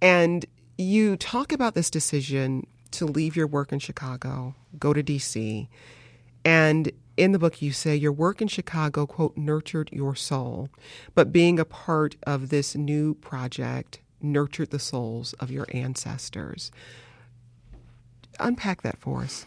And 0.00 0.44
you 0.76 1.16
talk 1.16 1.52
about 1.52 1.74
this 1.74 1.90
decision 1.90 2.66
to 2.92 3.06
leave 3.06 3.36
your 3.36 3.46
work 3.46 3.72
in 3.72 3.78
Chicago, 3.78 4.54
go 4.78 4.92
to 4.92 5.02
D.C., 5.02 5.68
and 6.44 6.90
in 7.16 7.32
the 7.32 7.38
book, 7.38 7.60
you 7.60 7.72
say 7.72 7.94
your 7.94 8.12
work 8.12 8.40
in 8.40 8.48
Chicago, 8.48 9.06
quote, 9.06 9.36
nurtured 9.36 9.90
your 9.92 10.14
soul, 10.14 10.68
but 11.14 11.32
being 11.32 11.58
a 11.60 11.64
part 11.64 12.16
of 12.22 12.48
this 12.48 12.74
new 12.74 13.14
project 13.14 14.00
nurtured 14.20 14.70
the 14.70 14.78
souls 14.78 15.32
of 15.34 15.50
your 15.50 15.66
ancestors. 15.74 16.70
Unpack 18.40 18.82
that 18.82 18.98
for 18.98 19.22
us. 19.22 19.46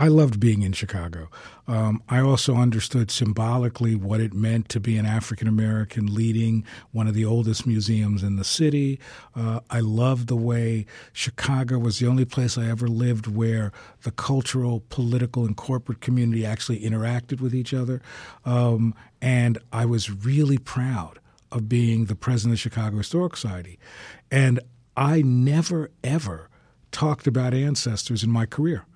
I 0.00 0.08
loved 0.08 0.40
being 0.40 0.62
in 0.62 0.72
Chicago. 0.72 1.28
Um, 1.68 2.02
I 2.08 2.20
also 2.20 2.54
understood 2.54 3.10
symbolically 3.10 3.94
what 3.94 4.18
it 4.18 4.32
meant 4.32 4.70
to 4.70 4.80
be 4.80 4.96
an 4.96 5.04
African 5.04 5.46
American 5.46 6.14
leading 6.14 6.64
one 6.90 7.06
of 7.06 7.12
the 7.12 7.26
oldest 7.26 7.66
museums 7.66 8.22
in 8.22 8.36
the 8.36 8.44
city. 8.44 8.98
Uh, 9.36 9.60
I 9.68 9.80
loved 9.80 10.28
the 10.28 10.36
way 10.36 10.86
Chicago 11.12 11.78
was 11.78 11.98
the 11.98 12.06
only 12.06 12.24
place 12.24 12.56
I 12.56 12.70
ever 12.70 12.88
lived 12.88 13.26
where 13.26 13.72
the 14.02 14.10
cultural, 14.10 14.82
political, 14.88 15.44
and 15.44 15.54
corporate 15.54 16.00
community 16.00 16.46
actually 16.46 16.80
interacted 16.80 17.42
with 17.42 17.54
each 17.54 17.74
other. 17.74 18.00
Um, 18.46 18.94
and 19.20 19.58
I 19.70 19.84
was 19.84 20.10
really 20.10 20.56
proud 20.56 21.18
of 21.52 21.68
being 21.68 22.06
the 22.06 22.16
president 22.16 22.54
of 22.54 22.62
the 22.62 22.70
Chicago 22.70 22.96
Historical 22.96 23.36
Society. 23.36 23.78
And 24.30 24.60
I 24.96 25.20
never, 25.20 25.90
ever 26.02 26.48
talked 26.90 27.26
about 27.26 27.52
ancestors 27.52 28.24
in 28.24 28.30
my 28.30 28.46
career. 28.46 28.86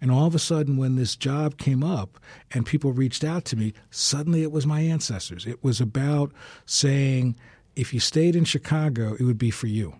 And 0.00 0.10
all 0.10 0.26
of 0.26 0.34
a 0.34 0.38
sudden, 0.38 0.76
when 0.76 0.96
this 0.96 1.16
job 1.16 1.58
came 1.58 1.82
up 1.82 2.18
and 2.52 2.64
people 2.64 2.92
reached 2.92 3.24
out 3.24 3.44
to 3.46 3.56
me, 3.56 3.74
suddenly 3.90 4.42
it 4.42 4.52
was 4.52 4.66
my 4.66 4.80
ancestors. 4.80 5.46
It 5.46 5.62
was 5.62 5.80
about 5.80 6.32
saying, 6.66 7.36
if 7.74 7.92
you 7.92 8.00
stayed 8.00 8.36
in 8.36 8.44
Chicago, 8.44 9.14
it 9.18 9.22
would 9.22 9.38
be 9.38 9.50
for 9.50 9.66
you. 9.66 9.96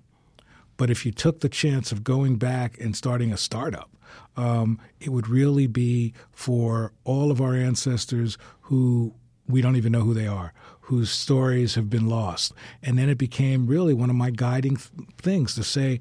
But 0.77 0.91
if 0.91 1.05
you 1.05 1.11
took 1.11 1.41
the 1.41 1.49
chance 1.49 1.91
of 1.91 2.05
going 2.05 2.37
back 2.37 2.79
and 2.81 2.97
starting 2.97 3.33
a 3.33 3.37
startup, 3.37 3.91
um, 4.37 4.79
it 5.01 5.11
would 5.11 5.29
really 5.29 5.67
be 5.67 6.15
for 6.31 6.93
all 7.05 7.31
of 7.31 7.41
our 7.41 7.55
ancestors 7.55 8.39
who 8.63 9.15
we 9.49 9.61
don't 9.61 9.77
even 9.77 9.93
know 9.93 10.03
who 10.03 10.15
they 10.15 10.27
are, 10.27 10.53
whose 10.83 11.11
stories 11.11 11.75
have 11.75 11.91
been 11.91 12.09
lost. 12.09 12.53
And 12.83 12.99
then 12.99 13.09
it 13.09 13.19
became 13.19 13.67
really 13.67 13.95
one 13.95 14.11
of 14.11 14.17
my 14.17 14.31
guiding 14.31 14.77
th- 14.77 15.09
things 15.19 15.55
to 15.57 15.65
say, 15.65 16.01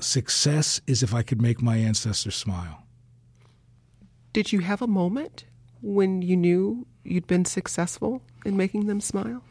success 0.00 0.80
is 0.86 1.02
if 1.02 1.12
I 1.12 1.22
could 1.22 1.42
make 1.42 1.60
my 1.60 1.76
ancestors 1.76 2.34
smile. 2.34 2.86
Did 4.32 4.52
you 4.52 4.60
have 4.60 4.80
a 4.80 4.86
moment 4.86 5.44
when 5.82 6.22
you 6.22 6.36
knew 6.36 6.86
you'd 7.02 7.26
been 7.26 7.44
successful 7.44 8.22
in 8.44 8.56
making 8.56 8.86
them 8.86 9.00
smile? 9.00 9.42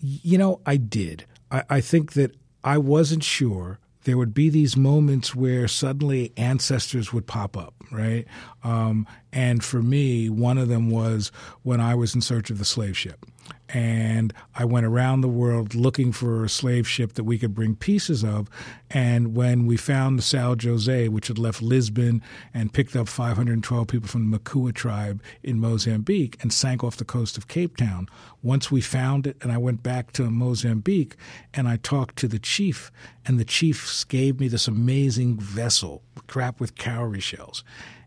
You 0.00 0.38
know, 0.38 0.60
I 0.66 0.76
did. 0.76 1.24
I, 1.50 1.62
I 1.70 1.80
think 1.80 2.14
that 2.14 2.36
I 2.64 2.78
wasn't 2.78 3.22
sure 3.22 3.78
there 4.04 4.16
would 4.16 4.34
be 4.34 4.48
these 4.48 4.76
moments 4.76 5.34
where 5.34 5.66
suddenly 5.66 6.32
ancestors 6.36 7.12
would 7.12 7.26
pop 7.26 7.56
up, 7.56 7.74
right? 7.90 8.24
Um, 8.62 9.06
and 9.32 9.64
for 9.64 9.82
me, 9.82 10.30
one 10.30 10.58
of 10.58 10.68
them 10.68 10.90
was 10.90 11.32
when 11.62 11.80
I 11.80 11.94
was 11.94 12.14
in 12.14 12.20
search 12.20 12.50
of 12.50 12.58
the 12.58 12.64
slave 12.64 12.96
ship 12.96 13.26
and 13.68 14.32
I 14.54 14.64
went 14.64 14.86
around 14.86 15.20
the 15.20 15.28
world 15.28 15.74
looking 15.74 16.12
for 16.12 16.44
a 16.44 16.48
slave 16.48 16.86
ship 16.86 17.14
that 17.14 17.24
we 17.24 17.38
could 17.38 17.54
bring 17.54 17.74
pieces 17.74 18.22
of. 18.22 18.48
And 18.90 19.34
when 19.34 19.66
we 19.66 19.76
found 19.76 20.18
the 20.18 20.22
São 20.22 20.56
José, 20.56 21.08
which 21.08 21.28
had 21.28 21.38
left 21.38 21.60
Lisbon 21.60 22.22
and 22.54 22.72
picked 22.72 22.94
up 22.94 23.08
512 23.08 23.88
people 23.88 24.08
from 24.08 24.22
the 24.22 24.38
Makua 24.38 24.72
tribe 24.72 25.22
in 25.42 25.58
Mozambique 25.58 26.36
and 26.40 26.52
sank 26.52 26.84
off 26.84 26.96
the 26.96 27.04
coast 27.04 27.36
of 27.36 27.48
Cape 27.48 27.76
Town, 27.76 28.08
once 28.42 28.70
we 28.70 28.80
found 28.80 29.26
it, 29.26 29.36
and 29.40 29.50
I 29.50 29.58
went 29.58 29.82
back 29.82 30.12
to 30.12 30.30
Mozambique 30.30 31.16
and 31.52 31.68
I 31.68 31.76
talked 31.76 32.16
to 32.16 32.28
the 32.28 32.38
chief, 32.38 32.92
and 33.24 33.40
the 33.40 33.44
chief 33.44 34.04
gave 34.08 34.38
me 34.38 34.48
this 34.48 34.68
amazing 34.68 35.38
vessel, 35.40 36.02
crap 36.28 36.60
with 36.60 36.76
cowrie 36.76 37.20
shells. 37.20 37.64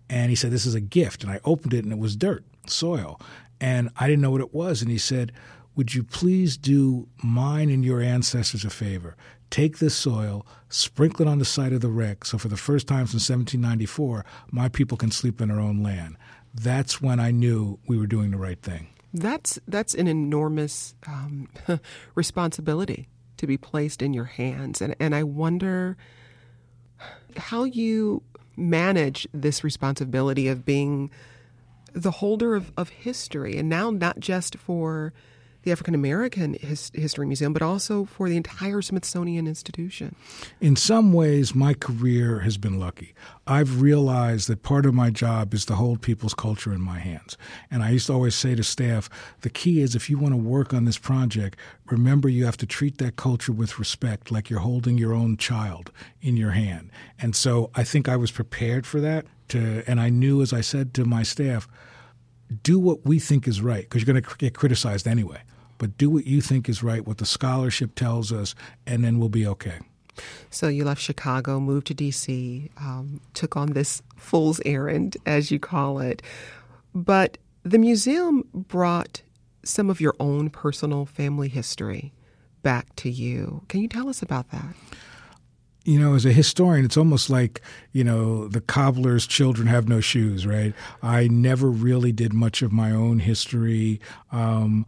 And 0.09 0.29
he 0.29 0.35
said, 0.35 0.51
This 0.51 0.65
is 0.65 0.75
a 0.75 0.81
gift. 0.81 1.23
And 1.23 1.31
I 1.31 1.39
opened 1.45 1.73
it 1.73 1.83
and 1.83 1.93
it 1.93 1.99
was 1.99 2.15
dirt, 2.15 2.43
soil. 2.67 3.19
And 3.61 3.89
I 3.97 4.07
didn't 4.07 4.21
know 4.21 4.31
what 4.31 4.41
it 4.41 4.53
was. 4.53 4.81
And 4.81 4.89
he 4.91 4.97
said, 4.97 5.31
Would 5.75 5.93
you 5.93 6.03
please 6.03 6.57
do 6.57 7.07
mine 7.23 7.69
and 7.69 7.83
your 7.83 8.01
ancestors 8.01 8.65
a 8.65 8.69
favor? 8.69 9.15
Take 9.49 9.79
this 9.79 9.95
soil, 9.95 10.45
sprinkle 10.69 11.27
it 11.27 11.29
on 11.29 11.39
the 11.39 11.45
site 11.45 11.73
of 11.73 11.81
the 11.81 11.89
wreck, 11.89 12.23
so 12.23 12.37
for 12.37 12.49
the 12.49 12.57
first 12.57 12.87
time 12.87 13.07
since 13.07 13.27
1794, 13.29 14.23
my 14.51 14.69
people 14.69 14.95
can 14.95 15.09
sleep 15.09 15.41
in 15.41 15.47
their 15.49 15.59
own 15.59 15.81
land. 15.81 16.17
That's 16.53 17.01
when 17.01 17.19
I 17.19 17.31
knew 17.31 17.79
we 17.87 17.97
were 17.97 18.05
doing 18.05 18.31
the 18.31 18.37
right 18.37 18.61
thing. 18.61 18.89
That's 19.11 19.59
that's 19.67 19.95
an 19.95 20.07
enormous 20.07 20.93
um, 21.07 21.49
responsibility 22.15 23.07
to 23.37 23.47
be 23.47 23.57
placed 23.57 24.03
in 24.03 24.13
your 24.13 24.25
hands, 24.25 24.81
and 24.81 24.95
and 24.99 25.15
I 25.15 25.23
wonder 25.23 25.97
how 27.37 27.63
you 27.63 28.21
manage 28.55 29.27
this 29.33 29.63
responsibility 29.63 30.47
of 30.47 30.63
being 30.65 31.09
the 31.93 32.11
holder 32.11 32.55
of, 32.55 32.71
of 32.77 32.89
history, 32.89 33.57
and 33.57 33.69
now 33.69 33.91
not 33.91 34.19
just 34.19 34.55
for 34.57 35.13
the 35.63 35.71
African 35.71 35.93
American 35.93 36.53
His- 36.53 36.91
History 36.93 37.25
Museum, 37.25 37.51
but 37.51 37.61
also 37.61 38.05
for 38.05 38.29
the 38.29 38.37
entire 38.37 38.81
Smithsonian 38.81 39.47
Institution. 39.47 40.15
In 40.61 40.75
some 40.75 41.11
ways, 41.11 41.53
my 41.53 41.73
career 41.73 42.39
has 42.39 42.57
been 42.57 42.79
lucky. 42.79 43.13
I've 43.45 43.81
realized 43.81 44.47
that 44.47 44.63
part 44.63 44.85
of 44.85 44.93
my 44.93 45.09
job 45.09 45.53
is 45.53 45.65
to 45.65 45.75
hold 45.75 46.01
people's 46.01 46.33
culture 46.33 46.71
in 46.71 46.81
my 46.81 46.99
hands. 46.99 47.37
And 47.69 47.83
I 47.83 47.89
used 47.89 48.07
to 48.07 48.13
always 48.13 48.35
say 48.35 48.55
to 48.55 48.63
staff 48.63 49.09
the 49.41 49.49
key 49.49 49.81
is 49.81 49.95
if 49.95 50.09
you 50.09 50.17
want 50.17 50.33
to 50.33 50.37
work 50.37 50.73
on 50.73 50.85
this 50.85 50.97
project, 50.97 51.57
remember 51.87 52.29
you 52.29 52.45
have 52.45 52.57
to 52.57 52.65
treat 52.65 52.97
that 52.99 53.17
culture 53.17 53.51
with 53.51 53.79
respect, 53.79 54.31
like 54.31 54.49
you're 54.49 54.59
holding 54.59 54.97
your 54.97 55.13
own 55.13 55.35
child 55.35 55.91
in 56.21 56.37
your 56.37 56.51
hand. 56.51 56.89
And 57.19 57.35
so 57.35 57.69
I 57.75 57.83
think 57.83 58.07
I 58.07 58.15
was 58.15 58.31
prepared 58.31 58.87
for 58.87 59.01
that. 59.01 59.25
To, 59.49 59.83
and 59.87 59.99
I 59.99 60.09
knew, 60.09 60.41
as 60.41 60.53
I 60.53 60.61
said 60.61 60.93
to 60.95 61.05
my 61.05 61.23
staff, 61.23 61.67
do 62.63 62.79
what 62.79 63.05
we 63.05 63.19
think 63.19 63.47
is 63.47 63.61
right 63.61 63.83
because 63.83 64.01
you're 64.01 64.13
going 64.13 64.23
to 64.23 64.37
get 64.37 64.53
criticized 64.53 65.07
anyway. 65.07 65.41
But 65.77 65.97
do 65.97 66.09
what 66.09 66.27
you 66.27 66.41
think 66.41 66.67
is 66.67 66.83
right, 66.83 67.05
what 67.07 67.17
the 67.17 67.25
scholarship 67.25 67.95
tells 67.95 68.31
us, 68.31 68.53
and 68.85 69.03
then 69.03 69.17
we'll 69.17 69.29
be 69.29 69.47
okay. 69.47 69.79
So 70.49 70.67
you 70.67 70.83
left 70.83 71.01
Chicago, 71.01 71.59
moved 71.59 71.87
to 71.87 71.93
D.C., 71.93 72.69
um, 72.77 73.21
took 73.33 73.55
on 73.55 73.73
this 73.73 74.01
fool's 74.17 74.59
errand, 74.65 75.15
as 75.25 75.51
you 75.51 75.59
call 75.59 75.99
it. 75.99 76.21
But 76.93 77.37
the 77.63 77.77
museum 77.77 78.43
brought 78.53 79.21
some 79.63 79.89
of 79.89 80.01
your 80.01 80.15
own 80.19 80.49
personal 80.49 81.05
family 81.05 81.47
history 81.47 82.11
back 82.61 82.93
to 82.97 83.09
you. 83.09 83.61
Can 83.69 83.81
you 83.81 83.87
tell 83.87 84.09
us 84.09 84.21
about 84.21 84.51
that? 84.51 84.75
You 85.89 85.99
know, 85.99 86.13
as 86.13 86.23
a 86.23 86.31
historian, 86.31 86.85
it's 86.85 86.97
almost 86.97 87.31
like, 87.31 87.61
you 87.93 88.03
know, 88.03 88.47
the 88.47 88.61
cobbler's 88.61 89.25
children 89.25 89.67
have 89.67 89.89
no 89.89 89.99
shoes, 89.99 90.45
right? 90.45 90.75
I 91.01 91.27
never 91.29 91.67
really 91.67 92.11
did 92.11 92.31
much 92.31 92.61
of 92.61 92.71
my 92.71 92.91
own 92.91 93.17
history. 93.17 93.99
Um, 94.31 94.85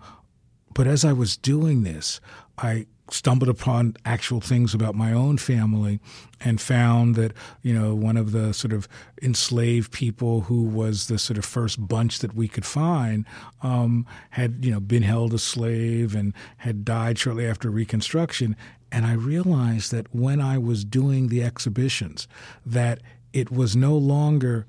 but 0.76 0.86
as 0.86 1.04
I 1.04 1.12
was 1.12 1.38
doing 1.38 1.82
this, 1.82 2.22
I 2.60 2.86
stumbled 3.10 3.50
upon 3.50 3.96
actual 4.06 4.40
things 4.42 4.76
about 4.76 4.94
my 4.94 5.12
own 5.12 5.40
family 5.40 6.00
and 6.40 6.62
found 6.62 7.16
that 7.16 7.34
you 7.62 7.74
know 7.74 7.94
one 7.94 8.16
of 8.16 8.32
the 8.32 8.54
sort 8.54 8.72
of 8.72 8.88
enslaved 9.22 9.92
people 9.92 10.42
who 10.42 10.64
was 10.64 11.08
the 11.08 11.20
sort 11.20 11.38
of 11.38 11.44
first 11.44 11.86
bunch 11.88 12.20
that 12.20 12.34
we 12.34 12.48
could 12.48 12.66
find 12.66 13.26
um, 13.64 14.06
had 14.30 14.64
you 14.64 14.72
know 14.72 14.80
been 14.80 15.04
held 15.04 15.34
a 15.34 15.38
slave 15.38 16.16
and 16.16 16.34
had 16.58 16.86
died 16.86 17.18
shortly 17.18 17.46
after 17.46 17.70
reconstruction 17.70 18.56
and 18.92 19.06
i 19.06 19.14
realized 19.14 19.92
that 19.92 20.14
when 20.14 20.42
i 20.42 20.58
was 20.58 20.84
doing 20.84 21.28
the 21.28 21.44
exhibitions 21.44 22.28
that 22.66 23.00
it 23.34 23.52
was 23.52 23.76
no 23.76 23.96
longer 23.96 24.66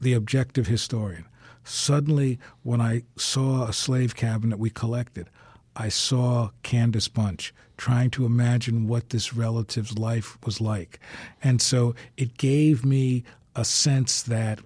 the 0.00 0.12
objective 0.12 0.66
historian 0.66 1.24
suddenly 1.64 2.38
when 2.62 2.80
i 2.80 3.02
saw 3.16 3.66
a 3.66 3.72
slave 3.72 4.14
cabinet 4.14 4.58
we 4.58 4.70
collected 4.70 5.28
I 5.76 5.90
saw 5.90 6.50
Candace 6.62 7.08
Bunch 7.08 7.54
trying 7.76 8.10
to 8.12 8.24
imagine 8.24 8.88
what 8.88 9.10
this 9.10 9.34
relative's 9.34 9.98
life 9.98 10.38
was 10.44 10.60
like. 10.60 10.98
And 11.42 11.60
so 11.60 11.94
it 12.16 12.38
gave 12.38 12.84
me 12.84 13.24
a 13.54 13.64
sense 13.64 14.22
that 14.22 14.60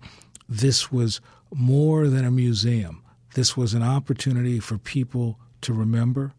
this 0.48 0.92
was 0.92 1.20
more 1.52 2.06
than 2.06 2.24
a 2.24 2.30
museum. 2.30 3.02
This 3.34 3.56
was 3.56 3.74
an 3.74 3.82
opportunity 3.82 4.60
for 4.60 4.78
people 4.78 5.38
to 5.62 5.72
remember, 5.72 6.32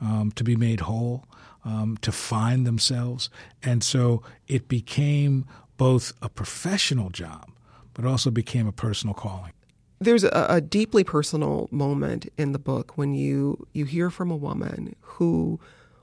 um, 0.00 0.30
to 0.32 0.44
be 0.44 0.56
made 0.56 0.80
whole, 0.80 1.24
um, 1.64 1.98
to 2.02 2.12
find 2.12 2.66
themselves. 2.66 3.30
And 3.62 3.82
so 3.82 4.22
it 4.46 4.68
became 4.68 5.46
both 5.76 6.12
a 6.22 6.28
professional 6.28 7.10
job, 7.10 7.50
but 7.94 8.04
also 8.04 8.30
became 8.30 8.66
a 8.66 8.72
personal 8.72 9.14
calling. 9.14 9.52
There's 10.00 10.24
a, 10.24 10.46
a, 10.48 10.60
deeply 10.60 11.02
personal 11.02 11.68
moment 11.72 12.28
in 12.36 12.52
the 12.52 12.58
book 12.58 12.96
when 12.96 13.14
you 13.14 13.66
you 13.72 13.84
hear 13.84 14.10
from 14.10 14.30
a 14.30 14.36
woman 14.36 14.94
who 15.00 15.58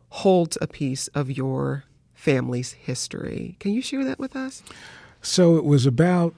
holds 0.09 0.57
a 0.59 0.67
piece 0.67 1.07
of 1.09 1.31
your 1.31 1.85
family's 2.13 2.73
history. 2.73 3.55
Can 3.59 3.71
you 3.71 3.81
share 3.81 4.03
that 4.03 4.19
with 4.19 4.35
us? 4.35 4.63
So 5.21 5.55
it 5.55 5.63
was 5.63 5.85
about 5.85 6.35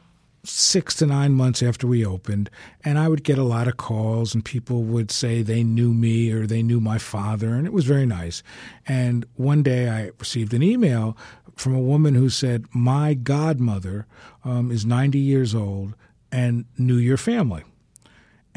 six 0.47 0.95
to 0.95 1.05
nine 1.05 1.33
months 1.33 1.61
after 1.61 1.87
we 1.87 2.05
opened, 2.05 2.49
and 2.83 2.97
I 2.97 3.07
would 3.07 3.23
get 3.23 3.37
a 3.37 3.43
lot 3.43 3.67
of 3.67 3.77
calls, 3.77 4.33
and 4.33 4.43
people 4.43 4.83
would 4.83 5.11
say 5.11 5.41
they 5.41 5.63
knew 5.63 5.93
me 5.93 6.31
or 6.31 6.47
they 6.47 6.63
knew 6.63 6.79
my 6.79 6.97
father, 6.97 7.53
and 7.53 7.65
it 7.65 7.73
was 7.73 7.85
very 7.85 8.05
nice. 8.05 8.43
And 8.87 9.25
one 9.35 9.63
day 9.63 9.89
I 9.89 10.11
received 10.19 10.53
an 10.53 10.63
email 10.63 11.17
from 11.55 11.75
a 11.75 11.81
woman 11.81 12.15
who 12.15 12.29
said, 12.29 12.65
My 12.73 13.13
godmother 13.13 14.05
um, 14.43 14.71
is 14.71 14.85
90 14.85 15.19
years 15.19 15.53
old 15.53 15.95
and 16.31 16.65
knew 16.77 16.97
your 16.97 17.17
family. 17.17 17.63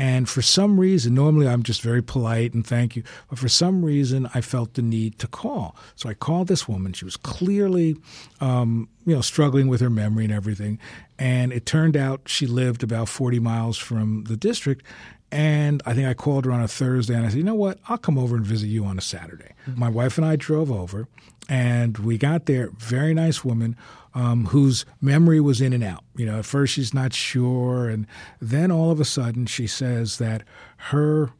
And 0.00 0.26
for 0.30 0.40
some 0.40 0.80
reason, 0.80 1.12
normally 1.12 1.46
I'm 1.46 1.62
just 1.62 1.82
very 1.82 2.02
polite 2.02 2.54
and 2.54 2.66
thank 2.66 2.96
you, 2.96 3.02
but 3.28 3.38
for 3.38 3.50
some 3.50 3.84
reason 3.84 4.30
I 4.32 4.40
felt 4.40 4.72
the 4.72 4.80
need 4.80 5.18
to 5.18 5.26
call. 5.26 5.76
So 5.94 6.08
I 6.08 6.14
called 6.14 6.48
this 6.48 6.66
woman. 6.66 6.94
She 6.94 7.04
was 7.04 7.18
clearly, 7.18 7.98
um, 8.40 8.88
you 9.04 9.14
know, 9.14 9.20
struggling 9.20 9.68
with 9.68 9.82
her 9.82 9.90
memory 9.90 10.24
and 10.24 10.32
everything. 10.32 10.78
And 11.18 11.52
it 11.52 11.66
turned 11.66 11.98
out 11.98 12.22
she 12.24 12.46
lived 12.46 12.82
about 12.82 13.10
40 13.10 13.40
miles 13.40 13.76
from 13.76 14.24
the 14.24 14.38
district. 14.38 14.86
And 15.32 15.82
I 15.86 15.94
think 15.94 16.08
I 16.08 16.14
called 16.14 16.44
her 16.44 16.52
on 16.52 16.60
a 16.60 16.68
Thursday 16.68 17.14
and 17.14 17.24
I 17.24 17.28
said, 17.28 17.38
you 17.38 17.44
know 17.44 17.54
what? 17.54 17.78
I'll 17.88 17.98
come 17.98 18.18
over 18.18 18.34
and 18.36 18.44
visit 18.44 18.66
you 18.66 18.84
on 18.84 18.98
a 18.98 19.00
Saturday. 19.00 19.52
My 19.76 19.88
wife 19.88 20.18
and 20.18 20.26
I 20.26 20.34
drove 20.34 20.72
over 20.72 21.06
and 21.48 21.98
we 21.98 22.18
got 22.18 22.46
there. 22.46 22.70
Very 22.78 23.14
nice 23.14 23.44
woman 23.44 23.76
um, 24.14 24.46
whose 24.46 24.84
memory 25.00 25.40
was 25.40 25.60
in 25.60 25.72
and 25.72 25.84
out. 25.84 26.04
You 26.16 26.26
know, 26.26 26.38
at 26.38 26.46
first 26.46 26.74
she's 26.74 26.94
not 26.94 27.12
sure, 27.12 27.88
and 27.88 28.06
then 28.40 28.70
all 28.70 28.90
of 28.90 29.00
a 29.00 29.04
sudden 29.04 29.46
she 29.46 29.66
says 29.66 30.18
that 30.18 30.42
her 30.76 31.32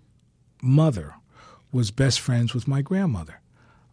mother 0.63 1.15
was 1.73 1.91
best 1.91 2.21
friends 2.21 2.55
with 2.55 2.69
my 2.69 2.83
grandmother. 2.83 3.41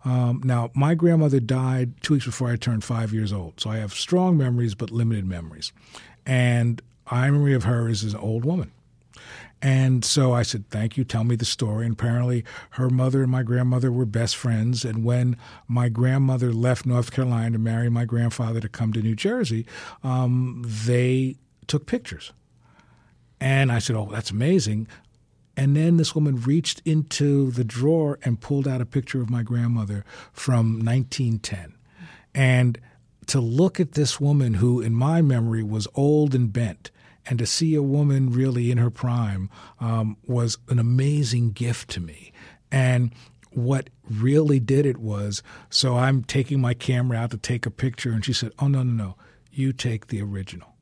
Um, 0.05 0.41
now, 0.43 0.71
my 0.73 0.95
grandmother 0.95 1.39
died 1.39 2.01
two 2.01 2.13
weeks 2.13 2.25
before 2.25 2.49
I 2.49 2.55
turned 2.55 2.83
five 2.83 3.13
years 3.13 3.33
old, 3.33 3.59
so 3.59 3.69
I 3.69 3.77
have 3.77 3.93
strong 3.93 4.37
memories 4.37 4.73
but 4.73 4.89
limited 4.89 5.25
memories. 5.25 5.71
And 6.25 6.81
I 7.07 7.29
memory 7.29 7.53
of 7.53 7.63
her 7.63 7.89
is 7.89 8.03
as 8.03 8.13
an 8.13 8.19
old 8.19 8.45
woman. 8.45 8.71
And 9.61 10.05
so 10.05 10.33
I 10.33 10.43
said, 10.43 10.69
Thank 10.69 10.97
you, 10.97 11.03
tell 11.03 11.23
me 11.23 11.35
the 11.35 11.45
story. 11.45 11.85
And 11.85 11.93
apparently, 11.93 12.43
her 12.71 12.89
mother 12.89 13.23
and 13.23 13.31
my 13.31 13.43
grandmother 13.43 13.91
were 13.91 14.05
best 14.05 14.35
friends. 14.35 14.85
And 14.85 15.03
when 15.03 15.37
my 15.67 15.89
grandmother 15.89 16.53
left 16.53 16.85
North 16.85 17.11
Carolina 17.11 17.51
to 17.51 17.57
marry 17.57 17.89
my 17.89 18.05
grandfather 18.05 18.59
to 18.59 18.69
come 18.69 18.93
to 18.93 19.01
New 19.01 19.15
Jersey, 19.15 19.65
um, 20.03 20.63
they 20.65 21.37
took 21.65 21.85
pictures. 21.85 22.33
And 23.39 23.71
I 23.71 23.79
said, 23.79 23.95
Oh, 23.95 24.09
that's 24.11 24.31
amazing. 24.31 24.87
And 25.55 25.75
then 25.75 25.97
this 25.97 26.13
woman 26.13 26.39
reached 26.39 26.83
into 26.85 27.49
the 27.49 27.63
drawer 27.63 28.19
and 28.21 28.39
pulled 28.39 28.67
out 28.67 28.79
a 28.79 28.85
picture 28.85 29.21
of 29.21 29.29
my 29.31 29.41
grandmother 29.41 30.05
from 30.31 30.85
1910. 30.85 31.73
And 32.35 32.79
to 33.25 33.41
look 33.41 33.79
at 33.79 33.93
this 33.93 34.21
woman 34.21 34.55
who, 34.55 34.79
in 34.81 34.93
my 34.93 35.23
memory, 35.23 35.63
was 35.63 35.87
old 35.95 36.35
and 36.35 36.53
bent 36.53 36.91
and 37.29 37.39
to 37.39 37.45
see 37.45 37.75
a 37.75 37.83
woman 37.83 38.29
really 38.29 38.71
in 38.71 38.77
her 38.77 38.89
prime 38.89 39.49
um, 39.79 40.17
was 40.25 40.57
an 40.69 40.79
amazing 40.79 41.51
gift 41.51 41.89
to 41.91 41.99
me. 41.99 42.31
And 42.71 43.11
what 43.51 43.89
really 44.09 44.59
did 44.59 44.85
it 44.85 44.97
was 44.97 45.41
so 45.69 45.97
I'm 45.97 46.23
taking 46.23 46.61
my 46.61 46.73
camera 46.73 47.17
out 47.17 47.31
to 47.31 47.37
take 47.37 47.65
a 47.65 47.71
picture, 47.71 48.11
and 48.11 48.23
she 48.23 48.33
said, 48.33 48.51
Oh, 48.59 48.67
no, 48.67 48.83
no, 48.83 48.91
no, 48.91 49.15
you 49.51 49.73
take 49.73 50.07
the 50.07 50.21
original. 50.21 50.75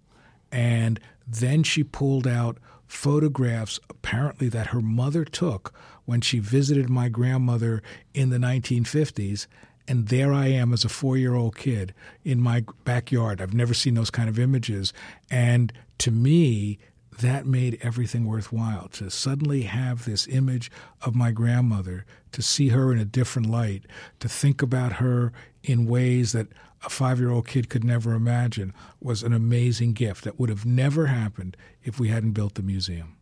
And 0.51 0.99
then 1.27 1.63
she 1.63 1.83
pulled 1.83 2.27
out 2.27 2.57
photographs 2.85 3.79
apparently 3.89 4.47
that 4.49 4.67
her 4.67 4.81
mother 4.81 5.25
took 5.25 5.73
when 6.05 6.21
she 6.21 6.39
visited 6.39 6.89
my 6.89 7.09
grandmother 7.09 7.81
in 8.13 8.29
the 8.29 8.37
1950s 8.37 9.47
and 9.87 10.07
there 10.07 10.33
I 10.33 10.47
am 10.47 10.73
as 10.73 10.83
a 10.83 10.89
four 10.89 11.17
year 11.17 11.35
old 11.35 11.55
kid 11.55 11.93
in 12.23 12.41
my 12.41 12.63
backyard. 12.83 13.41
I've 13.41 13.53
never 13.53 13.73
seen 13.73 13.93
those 13.93 14.09
kind 14.09 14.29
of 14.29 14.39
images. 14.39 14.93
And 15.29 15.71
to 15.99 16.11
me, 16.11 16.79
that 17.19 17.45
made 17.45 17.79
everything 17.81 18.25
worthwhile 18.25 18.89
to 18.89 19.09
suddenly 19.09 19.63
have 19.63 20.05
this 20.05 20.27
image 20.27 20.69
of 21.01 21.15
my 21.15 21.31
grandmother, 21.31 22.05
to 22.33 22.41
see 22.41 22.69
her 22.69 22.91
in 22.91 22.99
a 22.99 23.05
different 23.05 23.49
light, 23.49 23.83
to 24.19 24.27
think 24.27 24.61
about 24.61 24.93
her 24.93 25.31
in 25.63 25.85
ways 25.85 26.33
that 26.33 26.47
a 26.83 26.89
five 26.89 27.19
year 27.19 27.31
old 27.31 27.47
kid 27.47 27.69
could 27.69 27.83
never 27.83 28.13
imagine 28.13 28.73
was 28.99 29.23
an 29.23 29.33
amazing 29.33 29.93
gift 29.93 30.23
that 30.23 30.39
would 30.39 30.49
have 30.49 30.65
never 30.65 31.07
happened 31.07 31.55
if 31.83 31.99
we 31.99 32.09
hadn't 32.09 32.31
built 32.31 32.55
the 32.55 32.61
museum. 32.61 33.15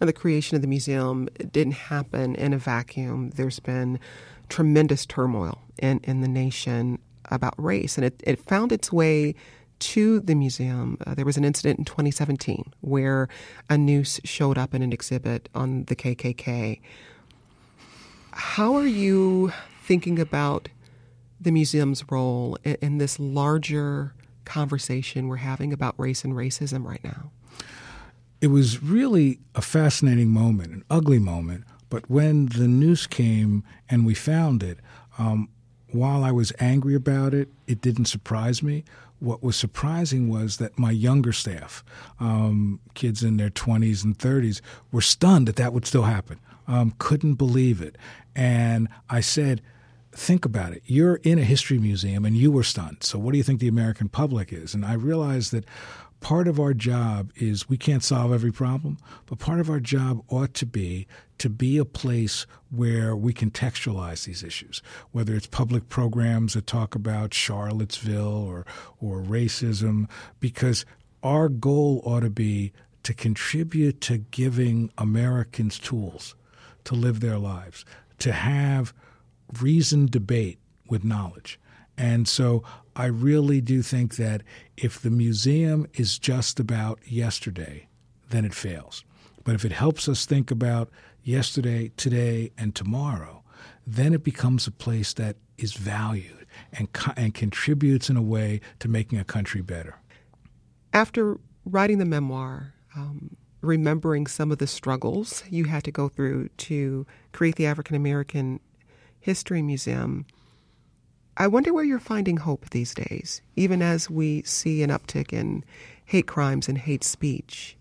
Now, 0.00 0.06
the 0.06 0.12
creation 0.12 0.54
of 0.54 0.62
the 0.62 0.68
museum 0.68 1.28
didn't 1.50 1.74
happen 1.74 2.34
in 2.36 2.52
a 2.52 2.58
vacuum. 2.58 3.30
There's 3.30 3.58
been 3.58 3.98
tremendous 4.48 5.06
turmoil 5.06 5.58
in, 5.78 6.00
in 6.04 6.20
the 6.20 6.28
nation 6.28 6.98
about 7.30 7.54
race, 7.58 7.96
and 7.96 8.04
it, 8.04 8.22
it 8.26 8.38
found 8.38 8.72
its 8.72 8.92
way 8.92 9.34
to 9.78 10.20
the 10.20 10.34
museum. 10.34 10.96
Uh, 11.06 11.14
there 11.14 11.24
was 11.24 11.36
an 11.36 11.44
incident 11.44 11.78
in 11.78 11.84
2017 11.84 12.72
where 12.80 13.28
a 13.68 13.76
noose 13.76 14.20
showed 14.24 14.56
up 14.56 14.74
in 14.74 14.82
an 14.82 14.92
exhibit 14.92 15.48
on 15.54 15.84
the 15.84 15.96
KKK. 15.96 16.80
How 18.32 18.74
are 18.74 18.86
you 18.86 19.52
thinking 19.82 20.18
about 20.18 20.68
the 21.40 21.50
museum's 21.50 22.04
role 22.10 22.56
in, 22.64 22.76
in 22.80 22.98
this 22.98 23.18
larger 23.18 24.14
conversation 24.44 25.28
we're 25.28 25.36
having 25.36 25.72
about 25.72 25.94
race 25.98 26.24
and 26.24 26.32
racism 26.32 26.84
right 26.84 27.02
now? 27.04 27.30
It 28.40 28.48
was 28.48 28.82
really 28.82 29.40
a 29.54 29.62
fascinating 29.62 30.28
moment, 30.28 30.72
an 30.72 30.84
ugly 30.90 31.18
moment 31.18 31.64
but 31.88 32.08
when 32.10 32.46
the 32.46 32.68
news 32.68 33.06
came 33.06 33.64
and 33.88 34.04
we 34.04 34.14
found 34.14 34.62
it, 34.62 34.78
um, 35.18 35.48
while 35.90 36.24
I 36.24 36.32
was 36.32 36.52
angry 36.58 36.94
about 36.94 37.32
it, 37.32 37.48
it 37.66 37.80
didn't 37.80 38.06
surprise 38.06 38.62
me. 38.62 38.84
What 39.18 39.42
was 39.42 39.56
surprising 39.56 40.28
was 40.28 40.58
that 40.58 40.78
my 40.78 40.90
younger 40.90 41.32
staff, 41.32 41.82
um, 42.20 42.80
kids 42.94 43.22
in 43.22 43.36
their 43.38 43.50
20s 43.50 44.04
and 44.04 44.18
30s, 44.18 44.60
were 44.92 45.00
stunned 45.00 45.48
that 45.48 45.56
that 45.56 45.72
would 45.72 45.86
still 45.86 46.02
happen. 46.02 46.38
Um, 46.68 46.94
couldn't 46.98 47.34
believe 47.34 47.80
it. 47.80 47.96
And 48.34 48.88
I 49.08 49.20
said, 49.20 49.62
think 50.12 50.44
about 50.44 50.72
it. 50.72 50.82
You're 50.84 51.16
in 51.16 51.38
a 51.38 51.44
history 51.44 51.78
museum 51.78 52.24
and 52.24 52.36
you 52.36 52.50
were 52.50 52.62
stunned. 52.62 52.98
So, 53.02 53.18
what 53.18 53.32
do 53.32 53.38
you 53.38 53.44
think 53.44 53.60
the 53.60 53.68
American 53.68 54.08
public 54.08 54.52
is? 54.52 54.74
And 54.74 54.84
I 54.84 54.94
realized 54.94 55.52
that 55.52 55.64
part 56.20 56.48
of 56.48 56.58
our 56.58 56.74
job 56.74 57.30
is 57.36 57.68
we 57.68 57.76
can't 57.76 58.02
solve 58.02 58.32
every 58.32 58.52
problem, 58.52 58.98
but 59.26 59.38
part 59.38 59.60
of 59.60 59.70
our 59.70 59.80
job 59.80 60.22
ought 60.28 60.54
to 60.54 60.66
be 60.66 61.06
to 61.38 61.50
be 61.50 61.76
a 61.78 61.84
place 61.84 62.46
where 62.70 63.14
we 63.14 63.32
contextualize 63.32 64.24
these 64.24 64.42
issues, 64.42 64.82
whether 65.12 65.34
it's 65.34 65.46
public 65.46 65.88
programs 65.88 66.54
that 66.54 66.66
talk 66.66 66.94
about 66.94 67.34
Charlottesville 67.34 68.26
or 68.26 68.66
or 69.00 69.22
racism, 69.22 70.08
because 70.40 70.84
our 71.22 71.48
goal 71.48 72.02
ought 72.04 72.20
to 72.20 72.30
be 72.30 72.72
to 73.02 73.14
contribute 73.14 74.00
to 74.00 74.18
giving 74.18 74.90
Americans 74.98 75.78
tools 75.78 76.34
to 76.84 76.94
live 76.94 77.20
their 77.20 77.38
lives, 77.38 77.84
to 78.18 78.32
have 78.32 78.92
reasoned 79.60 80.10
debate 80.10 80.58
with 80.88 81.04
knowledge. 81.04 81.60
And 81.96 82.26
so 82.26 82.62
I 82.96 83.06
really 83.06 83.60
do 83.60 83.82
think 83.82 84.16
that 84.16 84.42
if 84.76 85.00
the 85.00 85.10
museum 85.10 85.86
is 85.94 86.18
just 86.18 86.58
about 86.58 86.98
yesterday, 87.04 87.88
then 88.30 88.44
it 88.46 88.54
fails. 88.54 89.04
But 89.44 89.54
if 89.54 89.64
it 89.64 89.72
helps 89.72 90.08
us 90.08 90.24
think 90.24 90.50
about 90.50 90.90
yesterday, 91.22 91.92
today, 91.98 92.52
and 92.56 92.74
tomorrow, 92.74 93.42
then 93.86 94.14
it 94.14 94.24
becomes 94.24 94.66
a 94.66 94.70
place 94.70 95.12
that 95.14 95.36
is 95.58 95.74
valued 95.74 96.46
and, 96.72 96.88
and 97.16 97.34
contributes 97.34 98.08
in 98.08 98.16
a 98.16 98.22
way 98.22 98.60
to 98.78 98.88
making 98.88 99.18
a 99.18 99.24
country 99.24 99.60
better. 99.60 99.96
After 100.92 101.38
writing 101.66 101.98
the 101.98 102.04
memoir, 102.06 102.72
um, 102.96 103.36
remembering 103.60 104.26
some 104.26 104.50
of 104.50 104.58
the 104.58 104.66
struggles 104.66 105.44
you 105.50 105.64
had 105.64 105.84
to 105.84 105.90
go 105.90 106.08
through 106.08 106.48
to 106.56 107.06
create 107.32 107.56
the 107.56 107.66
African 107.66 107.94
American 107.94 108.60
History 109.20 109.60
Museum, 109.60 110.24
I 111.36 111.46
wonder 111.48 111.72
where 111.72 111.84
you're 111.84 111.98
finding 111.98 112.38
hope 112.38 112.70
these 112.70 112.94
days, 112.94 113.42
even 113.56 113.82
as 113.82 114.08
we 114.08 114.42
see 114.42 114.82
an 114.82 114.90
uptick 114.90 115.32
in 115.32 115.64
hate 116.04 116.26
crimes 116.26 116.68
and 116.68 116.78
hate 116.78 117.04
speech. 117.04 117.76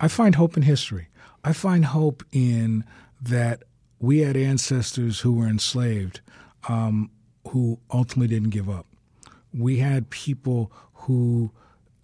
I 0.00 0.08
find 0.08 0.34
hope 0.34 0.56
in 0.56 0.62
history. 0.62 1.08
I 1.44 1.52
find 1.52 1.84
hope 1.84 2.24
in 2.32 2.84
that 3.20 3.64
we 3.98 4.20
had 4.20 4.36
ancestors 4.36 5.20
who 5.20 5.34
were 5.34 5.46
enslaved 5.46 6.20
um, 6.68 7.10
who 7.48 7.78
ultimately 7.92 8.34
didn't 8.34 8.50
give 8.50 8.68
up. 8.68 8.86
We 9.52 9.78
had 9.78 10.10
people 10.10 10.72
who 10.94 11.52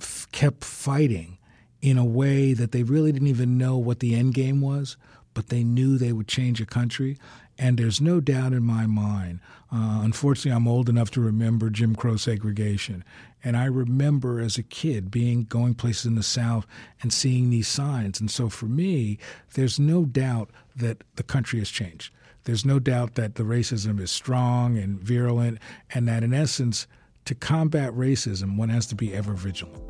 f- 0.00 0.28
kept 0.33 0.64
fighting 0.64 1.38
in 1.81 1.98
a 1.98 2.05
way 2.05 2.52
that 2.52 2.72
they 2.72 2.83
really 2.83 3.12
didn't 3.12 3.28
even 3.28 3.59
know 3.59 3.76
what 3.76 4.00
the 4.00 4.14
end 4.14 4.35
game 4.35 4.61
was, 4.61 4.96
but 5.35 5.49
they 5.49 5.64
knew 5.64 5.97
they 5.97 6.12
would 6.12 6.29
change 6.29 6.61
a 6.61 6.66
country. 6.66 7.18
And 7.59 7.79
there's 7.79 8.01
no 8.01 8.21
doubt 8.21 8.53
in 8.53 8.62
my 8.62 8.87
mind. 8.87 9.40
Uh, 9.71 10.01
unfortunately, 10.03 10.53
I'm 10.53 10.68
old 10.68 10.88
enough 10.88 11.11
to 11.12 11.21
remember 11.21 11.71
Jim 11.71 11.95
Crow 11.95 12.16
segregation, 12.16 13.05
and 13.45 13.57
I 13.57 13.64
remember 13.64 14.40
as 14.40 14.59
a 14.59 14.62
kid 14.62 15.11
being 15.11 15.45
going 15.45 15.75
places 15.75 16.07
in 16.07 16.14
the 16.14 16.23
South 16.23 16.66
and 17.01 17.12
seeing 17.12 17.51
these 17.51 17.68
signs. 17.68 18.21
And 18.21 18.31
so 18.31 18.49
for 18.49 18.66
me, 18.66 19.18
there's 19.55 19.79
no 19.79 20.05
doubt 20.05 20.51
that 20.77 21.05
the 21.16 21.23
country 21.23 21.59
has 21.59 21.71
changed. 21.71 22.12
There's 22.45 22.64
no 22.64 22.79
doubt 22.79 23.14
that 23.14 23.37
the 23.37 23.45
racism 23.45 24.01
is 24.01 24.11
strong 24.11 24.77
and 24.77 24.99
virulent, 24.99 25.59
and 25.95 26.07
that 26.09 26.25
in 26.25 26.35
essence, 26.35 26.87
to 27.27 27.35
combat 27.35 27.92
racism, 27.92 28.57
one 28.57 28.68
has 28.68 28.87
to 28.87 28.95
be 28.95 29.14
ever 29.14 29.33
vigilant. 29.33 29.81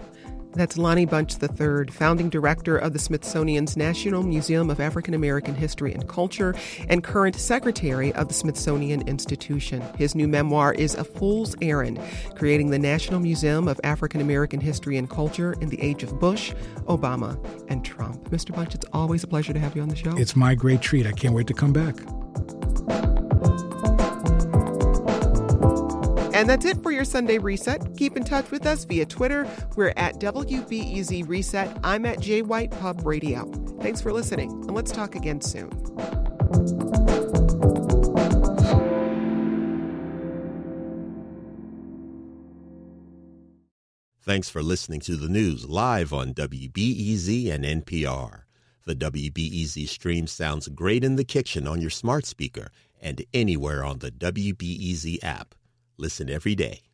That's 0.55 0.77
Lonnie 0.77 1.07
Bunch 1.07 1.37
III, 1.43 1.87
founding 1.91 2.29
director 2.29 2.77
of 2.77 2.93
the 2.93 2.99
Smithsonian's 2.99 3.75
National 3.77 4.23
Museum 4.23 4.69
of 4.69 4.81
African 4.81 5.15
American 5.15 5.55
History 5.55 5.95
and 5.95 6.07
Culture 6.07 6.55
and 6.88 7.03
current 7.03 7.37
secretary 7.37 8.12
of 8.15 8.29
the 8.29 8.35
Smithsonian 8.35 9.01
Institution. 9.09 9.83
His 9.97 10.15
new 10.15 10.29
memoir 10.29 10.75
is 10.75 10.95
A 10.95 11.05
Fool's 11.05 11.57
Errand, 11.62 11.99
creating 12.35 12.71
the 12.71 12.79
National 12.79 13.19
Museum 13.19 13.67
of 13.67 13.81
African 13.83 14.21
American 14.21 14.61
History 14.61 14.99
and 14.99 15.09
Culture 15.09 15.55
in 15.61 15.71
the 15.71 15.81
age 15.81 16.03
of 16.03 16.21
Bush, 16.21 16.53
Obama, 16.85 17.43
and 17.69 17.83
Trump. 17.83 18.31
Mr. 18.31 18.55
Bunch, 18.55 18.75
it's 18.75 18.87
always 18.93 19.25
a 19.25 19.27
pleasure 19.27 19.55
to 19.55 19.59
have 19.59 19.75
you 19.75 19.81
on 19.81 19.88
the 19.88 19.97
show. 19.97 20.15
It's 20.19 20.37
my 20.37 20.55
great 20.55 20.83
treat. 20.83 21.07
I 21.07 21.12
can't 21.12 21.35
wait 21.35 21.47
to 21.47 21.55
come 21.55 21.73
back. 21.73 21.97
And 26.43 26.51
that's 26.51 26.65
it 26.65 26.83
for 26.83 26.91
your 26.91 27.05
Sunday 27.05 27.39
Reset. 27.39 27.97
Keep 27.97 28.17
in 28.17 28.25
touch 28.25 28.51
with 28.51 28.67
us 28.67 28.83
via 28.83 29.07
Twitter. 29.07 29.49
We're 29.77 29.93
at 29.97 30.19
WBEZ 30.19 31.29
Reset. 31.29 31.79
I'm 31.85 32.05
at 32.05 32.19
J 32.19 32.43
White 32.43 32.73
Pub 32.73 33.07
Radio. 33.07 33.45
Thanks 33.81 34.01
for 34.01 34.13
listening, 34.13 34.51
and 34.51 34.73
let's 34.73 34.91
talk 34.91 35.15
again 35.15 35.41
soon. 35.41 35.71
Thanks 44.21 44.49
for 44.49 44.65
listening 44.65 44.99
to 45.03 45.15
the 45.15 45.29
news 45.29 45.69
live 45.69 46.13
on 46.13 46.35
WBEZ 46.35 47.53
and 47.53 47.65
NPR. 47.65 48.41
The 48.85 48.97
WBEZ 48.97 49.89
stream 49.89 50.27
sounds 50.27 50.67
great 50.67 51.05
in 51.05 51.15
the 51.15 51.25
kitchen 51.25 51.69
on 51.69 51.81
your 51.81 51.91
smart 51.91 52.27
speaker 52.27 52.73
and 53.01 53.25
anywhere 53.33 53.85
on 53.85 54.01
the 54.01 54.11
WBEZ 54.11 55.23
app. 55.23 55.55
Listen 55.99 56.31
every 56.31 56.55
day. 56.55 56.92